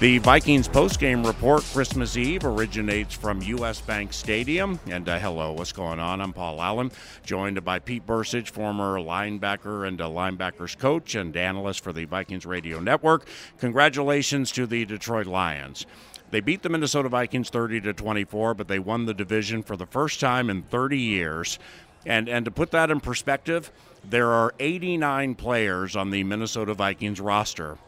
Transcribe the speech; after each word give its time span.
The 0.00 0.18
Vikings 0.18 0.68
postgame 0.68 1.26
report 1.26 1.64
Christmas 1.72 2.16
Eve 2.16 2.44
originates 2.44 3.16
from 3.16 3.42
U.S. 3.42 3.80
Bank 3.80 4.12
Stadium. 4.12 4.78
And 4.88 5.08
uh, 5.08 5.18
hello, 5.18 5.50
what's 5.54 5.72
going 5.72 5.98
on? 5.98 6.20
I'm 6.20 6.32
Paul 6.32 6.62
Allen, 6.62 6.92
joined 7.24 7.64
by 7.64 7.80
Pete 7.80 8.06
Bercich, 8.06 8.48
former 8.48 9.00
linebacker 9.00 9.88
and 9.88 10.00
uh, 10.00 10.08
linebackers 10.08 10.78
coach 10.78 11.16
and 11.16 11.36
analyst 11.36 11.82
for 11.82 11.92
the 11.92 12.04
Vikings 12.04 12.46
Radio 12.46 12.78
Network. 12.78 13.26
Congratulations 13.58 14.52
to 14.52 14.68
the 14.68 14.84
Detroit 14.84 15.26
Lions. 15.26 15.84
They 16.30 16.38
beat 16.38 16.62
the 16.62 16.68
Minnesota 16.68 17.08
Vikings 17.08 17.50
30 17.50 17.80
to 17.80 17.92
24, 17.92 18.54
but 18.54 18.68
they 18.68 18.78
won 18.78 19.04
the 19.06 19.14
division 19.14 19.64
for 19.64 19.76
the 19.76 19.86
first 19.86 20.20
time 20.20 20.48
in 20.48 20.62
30 20.62 20.96
years. 20.96 21.58
And 22.06 22.28
and 22.28 22.44
to 22.44 22.52
put 22.52 22.70
that 22.70 22.92
in 22.92 23.00
perspective, 23.00 23.72
there 24.08 24.30
are 24.30 24.54
89 24.60 25.34
players 25.34 25.96
on 25.96 26.10
the 26.10 26.22
Minnesota 26.22 26.72
Vikings 26.72 27.20
roster 27.20 27.78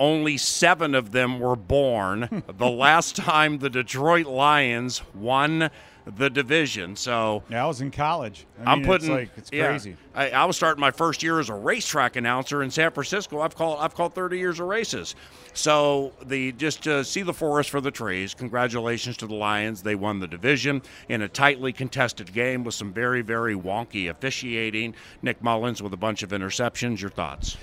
only 0.00 0.38
seven 0.38 0.94
of 0.94 1.12
them 1.12 1.38
were 1.38 1.54
born 1.56 2.42
the 2.58 2.70
last 2.70 3.14
time 3.14 3.58
the 3.58 3.70
Detroit 3.70 4.26
Lions 4.26 5.02
won 5.14 5.70
the 6.16 6.30
division. 6.30 6.96
So 6.96 7.42
yeah, 7.48 7.64
I 7.64 7.66
was 7.66 7.80
in 7.80 7.90
college. 7.90 8.46
I 8.64 8.72
am 8.72 8.82
putting 8.82 9.10
it's 9.10 9.30
like 9.30 9.30
it's 9.36 9.50
crazy. 9.50 9.90
Yeah, 9.90 9.96
I, 10.14 10.30
I, 10.30 10.44
was 10.44 10.56
starting 10.56 10.80
my 10.80 10.90
first 10.90 11.22
year 11.22 11.38
as 11.38 11.50
a 11.50 11.54
racetrack 11.54 12.16
announcer 12.16 12.62
in 12.62 12.70
San 12.70 12.90
Francisco. 12.90 13.40
I've 13.40 13.54
called 13.54 13.78
I've 13.80 13.94
called 13.94 14.14
30 14.14 14.38
years 14.38 14.60
of 14.60 14.66
races. 14.66 15.14
So 15.52 16.12
the 16.24 16.52
just 16.52 16.82
to 16.84 17.04
see 17.04 17.22
the 17.22 17.34
forest 17.34 17.70
for 17.70 17.80
the 17.80 17.90
trees. 17.90 18.34
Congratulations 18.34 19.16
to 19.18 19.26
the 19.26 19.34
Lions. 19.34 19.82
They 19.82 19.94
won 19.94 20.20
the 20.20 20.28
division 20.28 20.82
in 21.08 21.22
a 21.22 21.28
tightly 21.28 21.72
contested 21.72 22.32
game 22.32 22.64
with 22.64 22.74
some 22.74 22.92
very 22.92 23.22
very 23.22 23.54
wonky 23.54 24.08
officiating. 24.10 24.94
Nick 25.22 25.42
Mullens 25.42 25.82
with 25.82 25.92
a 25.92 25.98
bunch 25.98 26.22
of 26.22 26.30
interceptions. 26.30 27.00
Your 27.00 27.10
thoughts? 27.10 27.56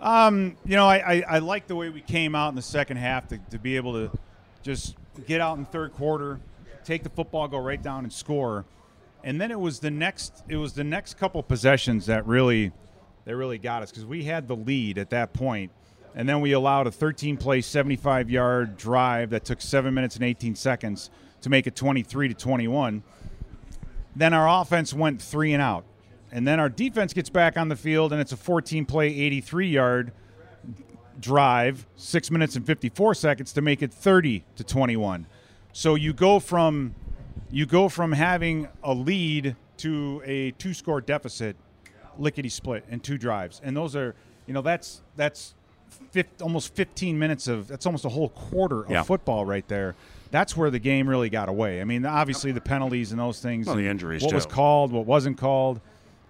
Um, 0.00 0.56
you 0.64 0.76
know, 0.76 0.86
I, 0.86 0.96
I, 0.96 1.24
I 1.28 1.38
like 1.40 1.66
the 1.66 1.76
way 1.76 1.90
we 1.90 2.00
came 2.00 2.34
out 2.34 2.48
in 2.48 2.54
the 2.54 2.62
second 2.62 2.96
half 2.96 3.28
to, 3.28 3.38
to 3.50 3.58
be 3.58 3.76
able 3.76 3.92
to 3.92 4.18
just 4.62 4.96
get 5.26 5.42
out 5.42 5.58
in 5.58 5.66
third 5.66 5.92
quarter, 5.92 6.40
take 6.84 7.02
the 7.02 7.10
football, 7.10 7.46
go 7.48 7.58
right 7.58 7.82
down 7.82 8.04
and 8.04 8.12
score. 8.12 8.64
And 9.22 9.38
then 9.38 9.50
it 9.50 9.60
was 9.60 9.80
the 9.80 9.90
next 9.90 10.42
it 10.48 10.56
was 10.56 10.72
the 10.72 10.84
next 10.84 11.18
couple 11.18 11.42
possessions 11.42 12.06
that 12.06 12.26
really 12.26 12.72
that 13.26 13.36
really 13.36 13.58
got 13.58 13.82
us 13.82 13.90
because 13.90 14.06
we 14.06 14.24
had 14.24 14.48
the 14.48 14.56
lead 14.56 14.96
at 14.96 15.10
that 15.10 15.34
point, 15.34 15.70
and 16.14 16.26
then 16.26 16.40
we 16.40 16.52
allowed 16.52 16.86
a 16.86 16.90
13 16.90 17.36
play, 17.36 17.60
75 17.60 18.30
yard 18.30 18.78
drive 18.78 19.28
that 19.30 19.44
took 19.44 19.60
seven 19.60 19.92
minutes 19.92 20.14
and 20.14 20.24
18 20.24 20.54
seconds 20.54 21.10
to 21.42 21.50
make 21.50 21.66
it 21.66 21.76
23 21.76 22.28
to 22.28 22.34
21. 22.34 23.02
Then 24.16 24.32
our 24.32 24.62
offense 24.62 24.94
went 24.94 25.20
three 25.20 25.52
and 25.52 25.62
out. 25.62 25.84
And 26.32 26.46
then 26.46 26.60
our 26.60 26.68
defense 26.68 27.12
gets 27.12 27.28
back 27.28 27.56
on 27.56 27.68
the 27.68 27.76
field, 27.76 28.12
and 28.12 28.20
it's 28.20 28.32
a 28.32 28.36
14 28.36 28.86
play, 28.86 29.08
83 29.08 29.68
yard 29.68 30.12
drive, 31.18 31.86
six 31.96 32.30
minutes 32.30 32.56
and 32.56 32.66
54 32.66 33.14
seconds 33.14 33.52
to 33.52 33.60
make 33.60 33.82
it 33.82 33.92
30 33.92 34.44
to 34.56 34.64
21. 34.64 35.26
So 35.72 35.94
you 35.94 36.12
go 36.12 36.40
from 36.40 36.94
you 37.50 37.66
go 37.66 37.88
from 37.88 38.12
having 38.12 38.68
a 38.82 38.94
lead 38.94 39.56
to 39.78 40.22
a 40.24 40.52
two 40.52 40.74
score 40.74 41.00
deficit, 41.00 41.56
lickety 42.18 42.48
split 42.48 42.84
in 42.88 43.00
two 43.00 43.18
drives, 43.18 43.60
and 43.62 43.76
those 43.76 43.94
are 43.94 44.14
you 44.46 44.54
know 44.54 44.62
that's 44.62 45.02
that's 45.16 45.54
50, 46.12 46.42
almost 46.42 46.74
15 46.74 47.18
minutes 47.18 47.48
of 47.48 47.68
that's 47.68 47.86
almost 47.86 48.04
a 48.04 48.08
whole 48.08 48.30
quarter 48.30 48.84
of 48.84 48.90
yeah. 48.90 49.02
football 49.02 49.44
right 49.44 49.66
there. 49.68 49.94
That's 50.30 50.56
where 50.56 50.70
the 50.70 50.78
game 50.78 51.08
really 51.08 51.28
got 51.28 51.48
away. 51.48 51.80
I 51.80 51.84
mean, 51.84 52.06
obviously 52.06 52.52
the 52.52 52.60
penalties 52.60 53.10
and 53.10 53.20
those 53.20 53.40
things. 53.40 53.66
Well, 53.66 53.76
the 53.76 53.88
injuries. 53.88 54.22
What 54.22 54.30
too. 54.30 54.36
was 54.36 54.46
called, 54.46 54.92
what 54.92 55.06
wasn't 55.06 55.38
called. 55.38 55.80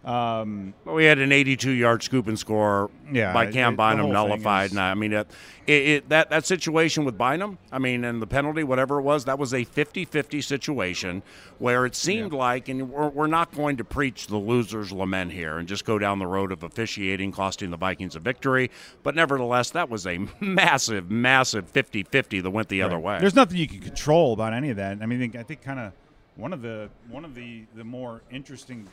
Um, 0.02 0.72
well, 0.86 0.94
we 0.94 1.04
had 1.04 1.18
an 1.18 1.28
82-yard 1.28 2.02
scoop 2.02 2.26
and 2.26 2.38
score 2.38 2.90
yeah, 3.12 3.34
by 3.34 3.50
Cam 3.50 3.74
it, 3.74 3.76
Bynum 3.76 4.10
nullified. 4.10 4.66
Is, 4.66 4.72
and 4.72 4.80
I 4.80 4.94
mean, 4.94 5.12
it, 5.12 5.26
it, 5.66 6.08
that 6.08 6.30
that 6.30 6.46
situation 6.46 7.04
with 7.04 7.18
Bynum, 7.18 7.58
I 7.70 7.78
mean, 7.78 8.04
and 8.04 8.22
the 8.22 8.26
penalty, 8.26 8.62
whatever 8.62 8.98
it 8.98 9.02
was, 9.02 9.26
that 9.26 9.38
was 9.38 9.52
a 9.52 9.66
50-50 9.66 10.42
situation 10.42 11.22
where 11.58 11.84
it 11.84 11.94
seemed 11.94 12.32
yeah. 12.32 12.38
like, 12.38 12.68
and 12.70 12.90
we're, 12.90 13.10
we're 13.10 13.26
not 13.26 13.54
going 13.54 13.76
to 13.76 13.84
preach 13.84 14.28
the 14.28 14.38
loser's 14.38 14.90
lament 14.90 15.32
here 15.32 15.58
and 15.58 15.68
just 15.68 15.84
go 15.84 15.98
down 15.98 16.18
the 16.18 16.26
road 16.26 16.50
of 16.50 16.62
officiating 16.62 17.30
costing 17.30 17.70
the 17.70 17.76
Vikings 17.76 18.16
a 18.16 18.20
victory, 18.20 18.70
but 19.02 19.14
nevertheless, 19.14 19.68
that 19.70 19.90
was 19.90 20.06
a 20.06 20.26
massive, 20.40 21.10
massive 21.10 21.70
50-50 21.70 22.42
that 22.42 22.50
went 22.50 22.70
the 22.70 22.80
right. 22.80 22.86
other 22.86 22.98
way. 22.98 23.18
There's 23.20 23.34
nothing 23.34 23.58
you 23.58 23.68
can 23.68 23.80
control 23.80 24.32
about 24.32 24.54
any 24.54 24.70
of 24.70 24.76
that. 24.76 24.98
I 25.02 25.06
mean, 25.06 25.36
I 25.36 25.42
think 25.42 25.60
kind 25.62 25.78
of 25.78 25.92
one 26.36 26.54
of 26.54 26.62
the 26.62 26.88
one 27.10 27.24
of 27.24 27.34
the 27.34 27.64
the 27.74 27.84
more 27.84 28.22
interesting 28.30 28.88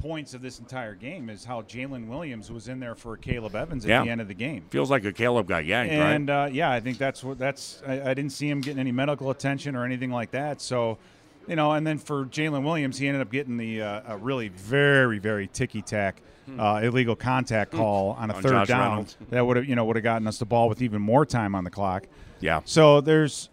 points 0.00 0.34
of 0.34 0.42
this 0.42 0.58
entire 0.58 0.94
game 0.94 1.28
is 1.28 1.44
how 1.44 1.62
Jaylin 1.62 2.08
Williams 2.08 2.50
was 2.50 2.68
in 2.68 2.80
there 2.80 2.94
for 2.94 3.16
Caleb 3.16 3.54
Evans 3.54 3.84
at 3.84 3.88
yeah. 3.88 4.04
the 4.04 4.10
end 4.10 4.20
of 4.20 4.28
the 4.28 4.34
game. 4.34 4.64
Feels 4.70 4.90
like 4.90 5.04
a 5.04 5.12
Caleb 5.12 5.48
guy, 5.48 5.60
yeah. 5.60 5.82
and, 5.82 6.28
right? 6.28 6.44
uh, 6.44 6.48
yeah, 6.50 6.70
I 6.70 6.80
think 6.80 6.98
that's 6.98 7.22
what 7.22 7.38
that's. 7.38 7.82
I, 7.86 8.10
I, 8.10 8.14
didn't 8.14 8.32
see 8.32 8.48
him 8.48 8.60
getting 8.60 8.80
any 8.80 8.92
medical 8.92 9.30
attention 9.30 9.76
or 9.76 9.84
anything 9.84 10.10
like 10.10 10.30
that. 10.32 10.60
So, 10.60 10.98
you 11.46 11.56
know, 11.56 11.72
and 11.72 11.86
then 11.86 11.98
for 11.98 12.24
Jaylin 12.26 12.64
Williams, 12.64 12.98
he 12.98 13.08
ended 13.08 13.22
up 13.22 13.30
getting 13.30 13.56
the 13.56 13.82
uh, 13.82 14.14
a 14.14 14.16
really 14.16 14.48
very 14.48 15.18
very 15.18 15.46
ticky 15.46 15.82
tack. 15.82 16.22
Uh, 16.58 16.80
illegal 16.82 17.14
contact 17.14 17.70
call 17.70 18.10
on 18.18 18.28
a 18.28 18.34
on 18.34 18.42
third 18.42 18.50
Josh 18.50 18.68
down 18.68 18.88
Reynolds. 18.88 19.16
that 19.28 19.46
would 19.46 19.56
have 19.56 19.68
you 19.68 19.76
know 19.76 19.84
would 19.84 19.94
have 19.94 20.02
gotten 20.02 20.26
us 20.26 20.38
the 20.38 20.44
ball 20.44 20.68
with 20.68 20.82
even 20.82 21.00
more 21.00 21.24
time 21.24 21.54
on 21.54 21.62
the 21.62 21.70
clock. 21.70 22.08
Yeah. 22.40 22.62
So 22.64 23.00
there's 23.00 23.50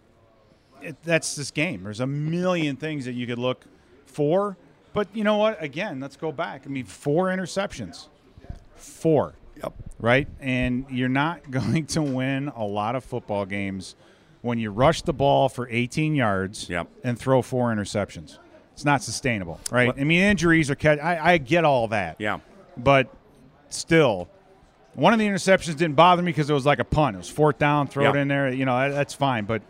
it, 0.82 0.96
that's 1.04 1.36
this 1.36 1.50
game. 1.50 1.84
There's 1.84 2.00
a 2.00 2.06
million 2.06 2.76
things 2.76 3.04
that 3.04 3.12
you 3.12 3.26
could 3.26 3.38
look 3.38 3.64
for, 4.06 4.56
but 4.98 5.06
you 5.14 5.22
know 5.22 5.36
what? 5.36 5.62
Again, 5.62 6.00
let's 6.00 6.16
go 6.16 6.32
back. 6.32 6.62
I 6.66 6.68
mean, 6.70 6.84
four 6.84 7.26
interceptions, 7.28 8.08
four. 8.74 9.34
Yep. 9.62 9.72
Right, 10.00 10.26
and 10.40 10.86
you're 10.90 11.08
not 11.08 11.48
going 11.52 11.86
to 11.86 12.02
win 12.02 12.48
a 12.48 12.64
lot 12.64 12.96
of 12.96 13.04
football 13.04 13.46
games 13.46 13.94
when 14.42 14.58
you 14.58 14.72
rush 14.72 15.02
the 15.02 15.12
ball 15.12 15.48
for 15.48 15.68
18 15.70 16.16
yards 16.16 16.68
Yep. 16.68 16.88
and 17.04 17.16
throw 17.16 17.42
four 17.42 17.72
interceptions. 17.72 18.38
It's 18.72 18.84
not 18.84 19.00
sustainable, 19.04 19.60
right? 19.70 19.86
What- 19.86 20.00
I 20.00 20.04
mean, 20.04 20.20
injuries 20.20 20.68
are. 20.68 20.74
Catch- 20.74 20.98
I, 20.98 21.34
I 21.34 21.38
get 21.38 21.64
all 21.64 21.86
that. 21.88 22.16
Yeah. 22.18 22.40
But 22.76 23.06
still, 23.68 24.28
one 24.94 25.12
of 25.12 25.20
the 25.20 25.28
interceptions 25.28 25.76
didn't 25.76 25.94
bother 25.94 26.22
me 26.22 26.32
because 26.32 26.50
it 26.50 26.54
was 26.54 26.66
like 26.66 26.80
a 26.80 26.84
punt. 26.84 27.14
It 27.14 27.18
was 27.18 27.28
fourth 27.30 27.58
down, 27.58 27.86
throw 27.86 28.10
it 28.12 28.16
in 28.16 28.26
there. 28.26 28.52
You 28.52 28.64
know, 28.64 28.76
that, 28.76 28.88
that's 28.96 29.14
fine. 29.14 29.44
But 29.44 29.62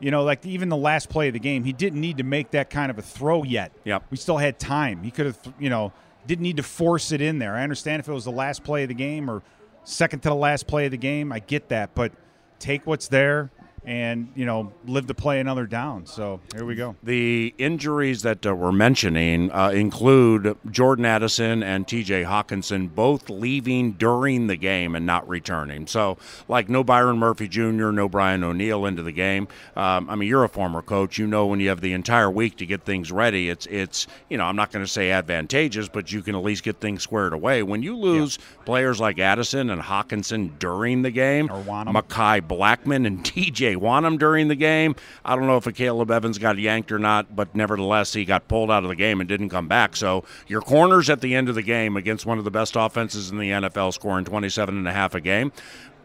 you 0.00 0.10
know, 0.10 0.24
like 0.24 0.44
even 0.44 0.68
the 0.68 0.76
last 0.76 1.08
play 1.08 1.28
of 1.28 1.32
the 1.32 1.40
game, 1.40 1.64
he 1.64 1.72
didn't 1.72 2.00
need 2.00 2.18
to 2.18 2.24
make 2.24 2.50
that 2.52 2.70
kind 2.70 2.90
of 2.90 2.98
a 2.98 3.02
throw 3.02 3.42
yet. 3.42 3.72
Yep. 3.84 4.04
We 4.10 4.16
still 4.16 4.38
had 4.38 4.58
time. 4.58 5.02
He 5.02 5.10
could 5.10 5.26
have, 5.26 5.38
you 5.58 5.70
know, 5.70 5.92
didn't 6.26 6.42
need 6.42 6.56
to 6.56 6.62
force 6.62 7.12
it 7.12 7.20
in 7.20 7.38
there. 7.38 7.54
I 7.54 7.62
understand 7.62 8.00
if 8.00 8.08
it 8.08 8.12
was 8.12 8.24
the 8.24 8.32
last 8.32 8.64
play 8.64 8.82
of 8.82 8.88
the 8.88 8.94
game 8.94 9.30
or 9.30 9.42
second 9.84 10.20
to 10.20 10.28
the 10.28 10.34
last 10.34 10.66
play 10.66 10.86
of 10.86 10.90
the 10.90 10.96
game. 10.96 11.32
I 11.32 11.38
get 11.38 11.68
that, 11.68 11.94
but 11.94 12.12
take 12.58 12.86
what's 12.86 13.08
there 13.08 13.50
and 13.84 14.28
you 14.34 14.46
know 14.46 14.72
live 14.86 15.06
to 15.06 15.14
play 15.14 15.40
another 15.40 15.66
down. 15.66 16.06
So 16.06 16.40
here 16.54 16.64
we 16.64 16.74
go. 16.74 16.96
The 17.02 17.54
injuries 17.58 18.22
that 18.22 18.46
uh, 18.46 18.54
we're 18.54 18.72
mentioning 18.72 19.50
uh, 19.50 19.70
include 19.70 20.56
Jordan 20.70 21.04
Addison 21.04 21.62
and 21.62 21.86
T.J. 21.86 22.24
Hockenson 22.24 22.94
both 22.94 23.28
leaving 23.28 23.92
during 23.92 24.46
the 24.46 24.56
game 24.56 24.94
and 24.94 25.04
not 25.04 25.28
returning. 25.28 25.86
So, 25.86 26.16
like 26.48 26.68
no 26.68 26.82
Byron 26.82 27.18
Murphy 27.18 27.48
Jr., 27.48 27.90
no 27.90 28.08
Brian 28.08 28.42
O'Neill 28.42 28.86
into 28.86 29.02
the 29.02 29.12
game. 29.12 29.48
Um, 29.76 30.08
I 30.08 30.14
mean, 30.14 30.28
you're 30.28 30.44
a 30.44 30.48
former 30.48 30.82
coach. 30.82 31.18
You 31.18 31.26
know 31.26 31.46
when 31.46 31.60
you 31.60 31.68
have 31.68 31.80
the 31.80 31.92
entire 31.92 32.30
week 32.30 32.56
to 32.58 32.66
get 32.66 32.84
things 32.84 33.12
ready, 33.12 33.48
it's 33.48 33.66
it's 33.66 34.06
you 34.28 34.38
know 34.38 34.44
I'm 34.44 34.56
not 34.56 34.72
going 34.72 34.84
to 34.84 34.90
say 34.90 35.10
advantageous, 35.10 35.88
but 35.88 36.12
you 36.12 36.22
can 36.22 36.34
at 36.34 36.42
least 36.42 36.62
get 36.62 36.80
things 36.80 37.02
squared 37.02 37.32
away. 37.32 37.62
When 37.62 37.82
you 37.82 37.96
lose 37.96 38.38
players 38.64 39.00
like 39.00 39.18
Addison 39.18 39.70
and 39.70 39.82
Hockenson 39.82 40.58
during 40.58 41.02
the 41.02 41.10
game, 41.10 41.50
Or. 41.50 41.62
Mekhi 41.64 42.40
Blackmon 42.40 43.06
and 43.06 43.22
D.J. 43.22 43.73
Wonnum 43.76 44.18
during 44.18 44.48
the 44.48 44.54
game. 44.54 44.94
I 45.24 45.36
don't 45.36 45.46
know 45.46 45.56
if 45.56 45.74
Caleb 45.74 46.10
Evans 46.10 46.38
got 46.38 46.58
yanked 46.58 46.92
or 46.92 46.98
not, 46.98 47.34
but 47.34 47.54
nevertheless, 47.54 48.12
he 48.12 48.24
got 48.24 48.48
pulled 48.48 48.70
out 48.70 48.82
of 48.82 48.88
the 48.88 48.96
game 48.96 49.20
and 49.20 49.28
didn't 49.28 49.48
come 49.48 49.68
back. 49.68 49.96
So 49.96 50.24
your 50.46 50.60
corners 50.60 51.10
at 51.10 51.20
the 51.20 51.34
end 51.34 51.48
of 51.48 51.54
the 51.54 51.62
game 51.62 51.96
against 51.96 52.26
one 52.26 52.38
of 52.38 52.44
the 52.44 52.50
best 52.50 52.76
offenses 52.76 53.30
in 53.30 53.38
the 53.38 53.50
NFL, 53.50 53.92
scoring 53.94 54.24
27 54.24 54.76
and 54.76 54.88
a 54.88 54.92
half 54.92 55.14
a 55.14 55.20
game. 55.20 55.52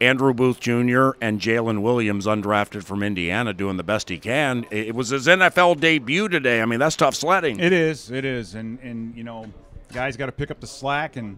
Andrew 0.02 0.34
Booth 0.34 0.60
Jr. 0.60 1.12
and 1.22 1.42
Jaylin 1.42 1.82
Williams, 1.82 2.26
undrafted 2.26 2.84
from 2.84 3.04
Indiana, 3.04 3.54
doing 3.54 3.78
the 3.78 3.84
best 3.84 4.08
he 4.10 4.18
can. 4.18 4.66
It 4.72 4.96
was 4.96 5.10
his 5.10 5.28
NFL 5.28 5.80
debut 5.80 6.30
today. 6.30 6.62
I 6.62 6.66
mean, 6.66 6.80
that's 6.80 6.96
tough 6.96 7.16
sledding. 7.16 7.60
It 7.60 7.74
is. 7.74 8.10
It 8.10 8.24
is. 8.24 8.56
And 8.56 8.80
and 8.80 9.16
you 9.16 9.24
know, 9.24 9.46
guys 9.92 10.16
got 10.16 10.28
to 10.28 10.32
pick 10.32 10.52
up 10.52 10.62
the 10.62 10.68
slack. 10.68 11.18
And 11.18 11.38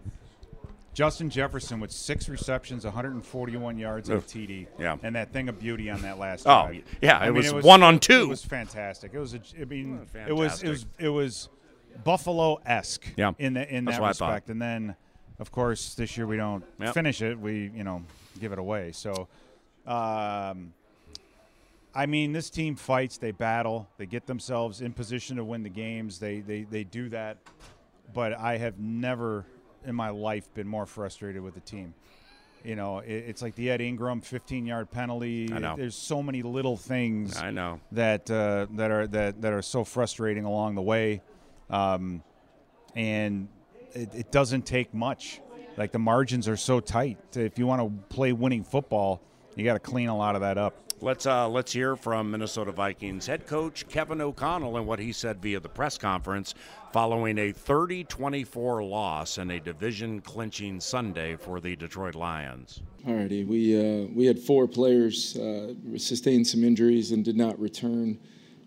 Justin 0.93 1.29
Jefferson 1.29 1.79
with 1.79 1.91
six 1.91 2.27
receptions, 2.27 2.83
141 2.83 3.77
yards, 3.77 4.09
and 4.09 4.19
a 4.19 4.21
TD. 4.21 4.67
Yeah. 4.77 4.97
And 5.03 5.15
that 5.15 5.31
thing 5.31 5.47
of 5.47 5.59
beauty 5.59 5.89
on 5.89 6.01
that 6.01 6.19
last. 6.19 6.45
Oh, 6.45 6.67
drive. 6.67 6.83
yeah, 7.01 7.17
I 7.17 7.27
it 7.29 7.31
mean, 7.33 7.53
was 7.55 7.63
one 7.63 7.81
on 7.81 7.99
two. 7.99 8.23
It 8.23 8.27
was 8.27 8.43
fantastic. 8.43 9.13
It 9.13 9.19
was. 9.19 9.33
A, 9.33 9.39
I 9.59 9.65
mean, 9.65 10.05
it 10.27 10.33
was. 10.33 10.61
It 10.63 10.69
was. 10.69 10.85
It 10.99 11.09
was 11.09 11.49
Buffalo 12.03 12.59
esque. 12.65 13.05
Yeah. 13.15 13.31
In 13.39 13.53
the 13.53 13.73
in 13.73 13.85
That's 13.85 13.97
that 13.97 14.01
what 14.01 14.09
I 14.09 14.13
thought. 14.13 14.27
respect. 14.27 14.49
And 14.49 14.61
then, 14.61 14.95
of 15.39 15.51
course, 15.51 15.95
this 15.95 16.17
year 16.17 16.27
we 16.27 16.35
don't 16.37 16.63
Yep. 16.79 16.93
finish 16.93 17.21
it. 17.21 17.39
We 17.39 17.71
you 17.73 17.83
know 17.83 18.03
give 18.39 18.51
it 18.51 18.59
away. 18.59 18.91
So. 18.91 19.27
Um, 19.87 20.73
I 21.93 22.05
mean, 22.05 22.31
this 22.31 22.49
team 22.49 22.75
fights. 22.75 23.17
They 23.17 23.31
battle. 23.31 23.89
They 23.97 24.05
get 24.05 24.25
themselves 24.25 24.79
in 24.81 24.93
position 24.93 25.35
to 25.37 25.43
win 25.43 25.63
the 25.63 25.69
games. 25.69 26.19
They 26.19 26.39
they, 26.39 26.63
they 26.63 26.83
do 26.83 27.09
that. 27.09 27.37
But 28.13 28.33
I 28.33 28.57
have 28.57 28.79
never 28.79 29.45
in 29.85 29.95
my 29.95 30.09
life 30.09 30.53
been 30.53 30.67
more 30.67 30.85
frustrated 30.85 31.41
with 31.41 31.53
the 31.53 31.59
team. 31.61 31.93
You 32.63 32.75
know, 32.75 32.99
it, 32.99 33.11
it's 33.11 33.41
like 33.41 33.55
the 33.55 33.71
Ed 33.71 33.81
Ingram 33.81 34.21
15-yard 34.21 34.91
penalty. 34.91 35.49
I 35.51 35.59
know. 35.59 35.75
There's 35.75 35.95
so 35.95 36.21
many 36.21 36.43
little 36.43 36.77
things 36.77 37.37
I 37.37 37.49
know. 37.51 37.79
that 37.91 38.29
uh, 38.29 38.67
that 38.75 38.91
are 38.91 39.07
that 39.07 39.41
that 39.41 39.53
are 39.53 39.63
so 39.63 39.83
frustrating 39.83 40.45
along 40.45 40.75
the 40.75 40.81
way, 40.81 41.21
um, 41.69 42.21
and 42.95 43.47
it, 43.93 44.13
it 44.13 44.31
doesn't 44.31 44.65
take 44.65 44.93
much. 44.93 45.41
Like 45.77 45.91
the 45.91 45.99
margins 45.99 46.47
are 46.47 46.57
so 46.57 46.79
tight. 46.79 47.17
If 47.35 47.57
you 47.57 47.65
want 47.65 47.81
to 47.81 48.15
play 48.15 48.33
winning 48.33 48.63
football, 48.63 49.21
you 49.55 49.63
got 49.63 49.73
to 49.73 49.79
clean 49.79 50.09
a 50.09 50.17
lot 50.17 50.35
of 50.35 50.41
that 50.41 50.57
up. 50.57 50.75
Let's 51.03 51.25
uh, 51.25 51.49
let's 51.49 51.73
hear 51.73 51.95
from 51.95 52.29
Minnesota 52.29 52.71
Vikings 52.71 53.25
head 53.25 53.47
coach 53.47 53.87
Kevin 53.87 54.21
O'Connell 54.21 54.77
and 54.77 54.85
what 54.85 54.99
he 54.99 55.11
said 55.11 55.41
via 55.41 55.59
the 55.59 55.67
press 55.67 55.97
conference 55.97 56.53
following 56.93 57.39
a 57.39 57.51
30-24 57.51 58.87
loss 58.87 59.39
in 59.39 59.49
a 59.49 59.59
division 59.59 60.21
clinching 60.21 60.79
Sunday 60.79 61.37
for 61.37 61.59
the 61.59 61.75
Detroit 61.75 62.13
Lions. 62.13 62.83
Alrighty, 63.07 63.47
we 63.47 63.75
uh, 63.75 64.09
we 64.13 64.27
had 64.27 64.37
four 64.37 64.67
players 64.67 65.35
uh, 65.37 65.73
sustain 65.97 66.45
some 66.45 66.63
injuries 66.63 67.11
and 67.11 67.25
did 67.25 67.35
not 67.35 67.59
return. 67.59 68.19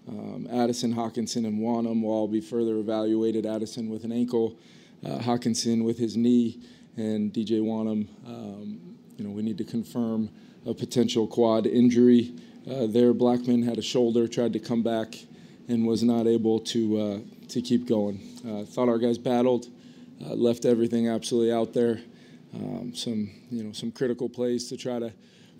Um, 0.08 0.48
Addison, 0.50 0.92
Hockenson, 0.92 1.46
and 1.46 1.60
Wonnum 1.60 2.02
will 2.02 2.10
all 2.10 2.26
be 2.26 2.40
further 2.40 2.78
evaluated. 2.78 3.46
Addison 3.46 3.88
with 3.88 4.02
an 4.02 4.10
ankle, 4.10 4.58
uh, 5.06 5.20
Hockenson 5.20 5.84
with 5.84 5.98
his 5.98 6.16
knee, 6.16 6.60
and 6.96 7.32
DJ 7.32 7.60
Wonnum. 7.60 8.08
Um, 8.26 8.96
you 9.16 9.24
know, 9.24 9.30
we 9.30 9.42
need 9.42 9.56
to 9.58 9.64
confirm 9.64 10.30
a 10.66 10.74
potential 10.74 11.26
quad 11.26 11.66
injury 11.66 12.34
uh, 12.70 12.86
there. 12.86 13.12
Blackmon 13.12 13.64
had 13.64 13.78
a 13.78 13.82
shoulder, 13.82 14.26
tried 14.26 14.52
to 14.54 14.58
come 14.58 14.82
back, 14.82 15.14
and 15.68 15.86
was 15.86 16.02
not 16.02 16.26
able 16.26 16.60
to 16.60 17.00
uh, 17.00 17.18
to 17.48 17.62
keep 17.62 17.86
going. 17.86 18.20
Uh, 18.46 18.64
thought 18.64 18.88
our 18.88 18.98
guys 18.98 19.18
battled, 19.18 19.66
uh, 20.24 20.34
left 20.34 20.64
everything 20.64 21.08
absolutely 21.08 21.52
out 21.52 21.72
there. 21.72 22.00
Um, 22.54 22.94
some 22.94 23.30
you 23.50 23.64
know 23.64 23.72
some 23.72 23.90
critical 23.90 24.28
plays 24.28 24.68
to 24.68 24.76
try 24.76 24.98
to 24.98 25.12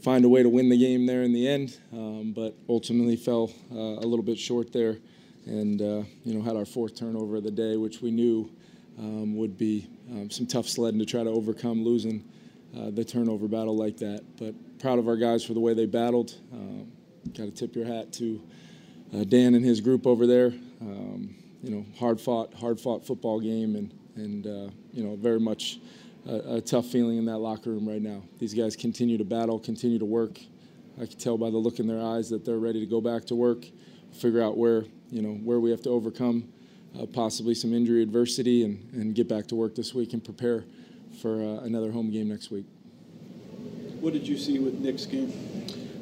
find 0.03 0.25
a 0.25 0.29
way 0.29 0.43
to 0.43 0.49
win 0.49 0.69
the 0.69 0.79
game 0.79 1.07
there 1.07 1.23
in 1.23 1.33
the 1.33 1.49
end, 1.49 1.79
um, 1.93 2.33
but 2.35 2.55
ultimately 2.69 3.17
fell 3.17 3.53
uh, 3.73 3.77
a 3.77 4.07
little 4.07 4.25
bit 4.25 4.39
short 4.39 4.73
there, 4.73 4.99
and 5.47 5.81
uh, 5.83 6.03
you 6.25 6.35
know 6.35 6.43
had 6.43 6.57
our 6.57 6.67
fourth 6.67 6.97
turnover 6.97 7.37
of 7.37 7.45
the 7.45 7.51
day, 7.51 7.77
which 7.77 8.01
we 8.01 8.11
knew 8.11 8.51
um, 8.99 9.37
would 9.37 9.59
be 9.59 9.89
um, 10.11 10.31
some 10.31 10.47
tough 10.47 10.69
sledding 10.69 11.01
to 11.01 11.07
try 11.07 11.25
to 11.25 11.31
overcome 11.31 11.85
losing 11.85 12.25
the 12.91 13.05
turnover 13.05 13.47
battle 13.47 13.77
like 13.77 13.97
that. 13.99 14.25
But 14.37 14.53
proud 14.85 14.99
of 14.99 15.09
our 15.09 15.17
guys 15.17 15.43
for 15.43 15.55
the 15.55 15.61
way 15.61 15.73
they 15.73 15.87
battled. 15.87 16.35
Um, 16.53 16.93
Got 17.29 17.45
to 17.45 17.51
tip 17.51 17.75
your 17.75 17.87
hat 17.87 18.13
to 18.15 18.39
uh, 19.15 19.25
Dan 19.25 19.55
and 19.55 19.65
his 19.65 19.81
group 19.81 20.07
over 20.07 20.27
there. 20.27 20.53
Um, 20.83 21.35
you 21.63 21.71
know, 21.71 21.87
hard 21.99 22.21
fought, 22.21 22.53
hard 22.53 22.79
fought 22.79 23.07
football 23.07 23.41
game, 23.41 23.77
and 23.77 23.95
and 24.15 24.47
uh, 24.47 24.71
you 24.93 25.03
know 25.03 25.17
very 25.17 25.41
much 25.41 25.79
a, 26.29 26.57
a, 26.57 26.61
tough 26.61 26.85
feeling 26.89 27.17
in 27.17 27.25
that 27.25 27.39
locker 27.39 27.71
room 27.71 27.89
right 27.89 28.03
now. 28.03 28.25
These 28.39 28.53
guys 28.53 28.77
continue 28.77 29.17
to 29.17 29.25
battle, 29.25 29.59
continue 29.59 29.99
to 29.99 30.05
work. 30.05 30.39
I 31.01 31.07
can 31.07 31.17
tell 31.17 31.39
by 31.39 31.49
the 31.49 31.57
look 31.57 31.79
in 31.79 31.87
their 31.87 32.03
eyes 32.03 32.29
that 32.29 32.45
they're 32.45 32.59
ready 32.59 32.81
to 32.81 32.87
go 32.87 33.01
back 33.01 33.25
to 33.29 33.35
work, 33.35 33.65
figure 34.13 34.43
out 34.43 34.59
where 34.59 34.85
you 35.11 35.23
know 35.23 35.33
where 35.33 35.61
we 35.61 35.71
have 35.71 35.81
to 35.85 35.91
overcome 35.91 36.53
uh, 37.01 37.07
possibly 37.07 37.55
some 37.55 37.73
injury 37.73 38.03
adversity, 38.03 38.65
and 38.65 38.87
and 38.93 39.15
get 39.15 39.31
back 39.31 39.47
to 39.47 39.55
work 39.55 39.75
this 39.75 39.95
week 39.95 40.13
and 40.13 40.23
prepare 40.23 40.67
for 41.23 41.43
uh, 41.43 41.65
another 41.65 41.91
home 41.91 42.11
game 42.11 42.29
next 42.29 42.51
week. 42.51 42.67
What 44.05 44.13
did 44.13 44.29
you 44.29 44.37
see 44.37 44.59
with 44.59 44.75
Nick's 44.81 45.07
game? 45.07 45.33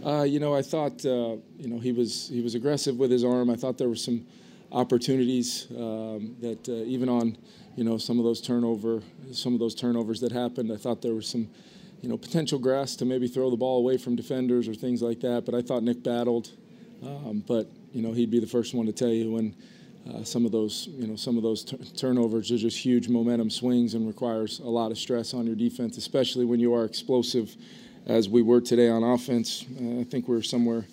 Uh, 0.05 0.25
you 0.25 0.41
know, 0.41 0.57
I 0.57 0.61
thought 0.61 1.07
uh, 1.07 1.37
you 1.57 1.69
know 1.69 1.79
he 1.79 1.93
was 1.93 2.29
he 2.33 2.41
was 2.41 2.57
aggressive 2.57 2.97
with 2.97 3.13
his 3.13 3.23
arm. 3.23 3.49
I 3.49 3.55
thought 3.55 3.79
there 3.79 3.89
were 3.89 3.95
some 3.95 4.27
opportunities 4.73 5.69
um, 5.71 6.35
that 6.41 6.69
uh, 6.69 6.73
even 6.73 7.09
on 7.09 7.39
you 7.77 7.85
know 7.85 7.99
some 7.99 8.19
of 8.19 8.25
those 8.25 8.41
turnover 8.41 9.03
some 9.31 9.55
of 9.55 9.61
those 9.61 9.77
turnovers 9.77 10.21
that 10.23 10.33
happened. 10.33 10.73
I 10.73 10.79
thought 10.79 11.01
there 11.01 11.15
was 11.15 11.29
some 11.29 11.49
you 12.01 12.09
know 12.09 12.17
potential 12.17 12.59
grass 12.59 12.97
to 12.97 13.05
maybe 13.05 13.29
throw 13.29 13.51
the 13.51 13.57
ball 13.57 13.79
away 13.79 13.99
from 13.99 14.17
defenders 14.17 14.67
or 14.67 14.75
things 14.75 15.01
like 15.01 15.21
that. 15.21 15.47
But 15.47 15.55
I 15.55 15.63
thought 15.63 15.85
Nick 15.85 16.03
battled. 16.03 16.51
Um, 17.05 17.45
but 17.47 17.71
you 17.93 18.03
know 18.03 18.11
he'd 18.11 18.33
be 18.33 18.41
the 18.41 18.49
first 18.49 18.75
one 18.75 18.87
to 18.87 18.93
tell 18.93 19.11
you 19.11 19.31
when. 19.31 19.55
Uh, 20.05 20.25
some 20.25 20.45
of 20.45 20.51
those, 20.51 20.89
you 20.99 21.07
know, 21.07 21.15
some 21.15 21.37
of 21.37 21.45
those 21.45 21.63
t- 21.63 21.77
turnovers 21.97 22.51
are 22.51 22.57
just 22.57 22.77
huge 22.77 23.09
momentum 23.09 23.49
swings 23.49 23.95
and 23.95 24.05
requires 24.05 24.59
a 24.59 24.69
lot 24.69 24.91
of 24.91 24.99
stress 24.99 25.33
on 25.33 25.47
your 25.47 25.55
defense, 25.55 25.97
especially 25.97 26.45
when 26.45 26.59
you 26.59 26.75
are 26.75 26.85
explosive 26.85 27.55
as 28.07 28.29
we 28.29 28.43
were 28.43 28.61
today 28.61 28.89
on 28.89 29.03
offense. 29.03 29.65
Uh, 29.81 30.01
I 30.01 30.05
think 30.05 30.29
we 30.29 30.37
are 30.37 30.43
somewhere 30.43 30.85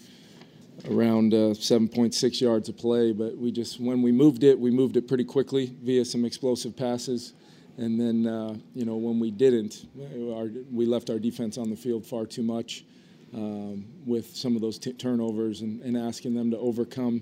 around 0.90 1.34
uh, 1.34 1.54
7.6 1.54 2.42
yards 2.42 2.70
of 2.70 2.78
play, 2.78 3.12
but 3.12 3.38
we 3.38 3.52
just 3.52 3.80
when 3.80 4.02
we 4.02 4.12
moved 4.12 4.44
it, 4.44 4.58
we 4.58 4.72
moved 4.72 4.98
it 4.98 5.08
pretty 5.08 5.26
quickly 5.26 5.74
via 5.84 6.06
some 6.06 6.26
explosive 6.26 6.76
passes, 6.76 7.34
and 7.78 8.00
then 8.00 8.28
uh, 8.28 8.56
you 8.74 8.86
know 8.86 8.96
when 8.96 9.20
we 9.20 9.32
didn't, 9.32 9.88
our, 10.34 10.50
we 10.72 10.86
left 10.86 11.10
our 11.10 11.20
defense 11.20 11.58
on 11.58 11.70
the 11.70 11.76
field 11.76 12.06
far 12.06 12.26
too 12.26 12.44
much 12.44 12.86
um, 13.34 13.86
with 14.06 14.36
some 14.36 14.56
of 14.56 14.62
those 14.62 14.80
t- 14.80 14.94
turnovers 14.94 15.62
and, 15.62 15.82
and, 15.82 15.96
asking 15.96 16.34
them 16.34 16.50
to 16.50 16.58
overcome 16.58 17.22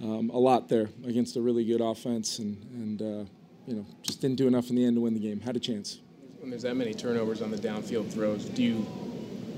um, 0.00 0.30
a 0.30 0.38
lot 0.38 0.68
there 0.68 0.88
against 1.04 1.36
a 1.36 1.40
really 1.40 1.64
good 1.64 1.80
offense, 1.80 2.38
and, 2.38 2.62
and 2.72 3.02
uh, 3.02 3.30
you 3.66 3.76
know 3.76 3.86
just 4.02 4.20
didn't 4.20 4.36
do 4.36 4.46
enough 4.46 4.68
in 4.70 4.76
the 4.76 4.84
end 4.84 4.96
to 4.96 5.00
win 5.00 5.14
the 5.14 5.20
game. 5.20 5.40
Had 5.40 5.56
a 5.56 5.60
chance. 5.60 6.00
When 6.40 6.50
there's 6.50 6.62
that 6.62 6.76
many 6.76 6.94
turnovers 6.94 7.42
on 7.42 7.50
the 7.50 7.58
downfield 7.58 8.10
throws, 8.10 8.46
do 8.46 8.62
you 8.62 8.86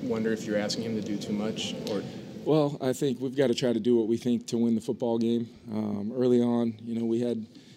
wonder 0.03 0.33
if 0.33 0.45
you're 0.45 0.59
asking 0.59 0.85
him 0.85 1.01
to 1.01 1.07
do 1.07 1.17
too 1.17 1.33
much 1.33 1.75
or 1.91 2.03
well, 2.45 2.77
I 2.81 2.93
think 2.93 3.21
we've 3.21 3.37
got 3.37 3.49
to 3.49 3.55
try 3.55 3.73
to 3.73 3.79
do 3.79 3.97
what 3.97 4.09
we 4.09 4.17
think 4.17 4.49
to 4.49 4.59
win 4.59 4.75
the 4.75 4.81
football 4.81 5.17
game. 5.17 5.49
Um, 5.71 6.13
early 6.17 6.43
on, 6.43 6.75
you 6.85 6.99
know, 6.99 7.05
we 7.05 7.21
had, 7.21 7.37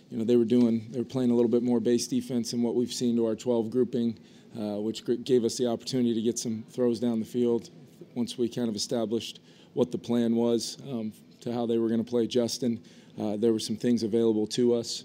you 0.10 0.18
know, 0.18 0.24
they 0.24 0.38
were 0.38 0.46
doing, 0.46 0.88
they 0.90 0.98
were 0.98 1.06
playing 1.06 1.30
a 1.30 1.36
little 1.36 1.52
bit 1.52 1.62
more 1.62 1.80
base 1.80 2.08
defense 2.08 2.50
than 2.50 2.64
what 2.64 2.74
we've 2.74 2.92
seen 2.92 3.16
to 3.18 3.28
our 3.28 3.36
12 3.36 3.70
grouping, 3.70 4.18
uh, 4.58 4.82
which 4.82 5.04
gave 5.24 5.44
us 5.44 5.56
the 5.58 5.68
opportunity 5.68 6.16
to 6.16 6.22
get 6.22 6.40
some 6.40 6.64
throws 6.72 7.00
down 7.00 7.20
the 7.20 7.26
field. 7.26 7.70
Once 8.16 8.40
we 8.40 8.50
kind 8.50 8.68
of 8.68 8.76
established 8.76 9.40
what 9.74 9.92
the 9.92 10.00
plan 10.00 10.36
was 10.36 10.80
um, 10.90 11.14
to 11.42 11.54
how 11.54 11.68
they 11.68 11.78
were 11.78 11.88
going 11.88 12.04
to 12.04 12.10
play 12.10 12.26
Justin, 12.26 12.82
uh, 13.22 13.38
there 13.38 13.54
were 13.54 13.60
some 13.60 13.76
things 13.76 14.02
available 14.02 14.48
to 14.48 14.74
us. 14.74 15.04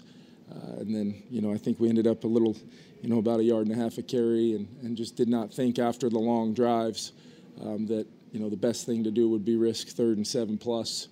Uh, 0.51 0.81
and 0.81 0.93
then, 0.93 1.23
you 1.29 1.41
know, 1.41 1.53
I 1.53 1.57
think 1.57 1.79
we 1.79 1.87
ended 1.87 2.07
up 2.07 2.23
a 2.25 2.27
little, 2.27 2.57
you 3.01 3.09
know, 3.09 3.19
about 3.19 3.39
a 3.39 3.43
yard 3.43 3.67
and 3.67 3.75
a 3.75 3.81
half 3.81 3.97
a 3.97 4.01
carry 4.01 4.55
and, 4.55 4.67
and 4.83 4.97
just 4.97 5.15
did 5.15 5.29
not 5.29 5.53
think 5.53 5.79
after 5.79 6.09
the 6.09 6.19
long 6.19 6.53
drives 6.53 7.13
um, 7.61 7.85
that, 7.87 8.05
you 8.31 8.39
know, 8.39 8.49
the 8.49 8.57
best 8.57 8.85
thing 8.85 9.03
to 9.03 9.11
do 9.11 9.29
would 9.29 9.45
be 9.45 9.55
risk 9.55 9.87
third 9.89 10.17
and 10.17 10.27
seven 10.27 10.57
plus, 10.57 11.07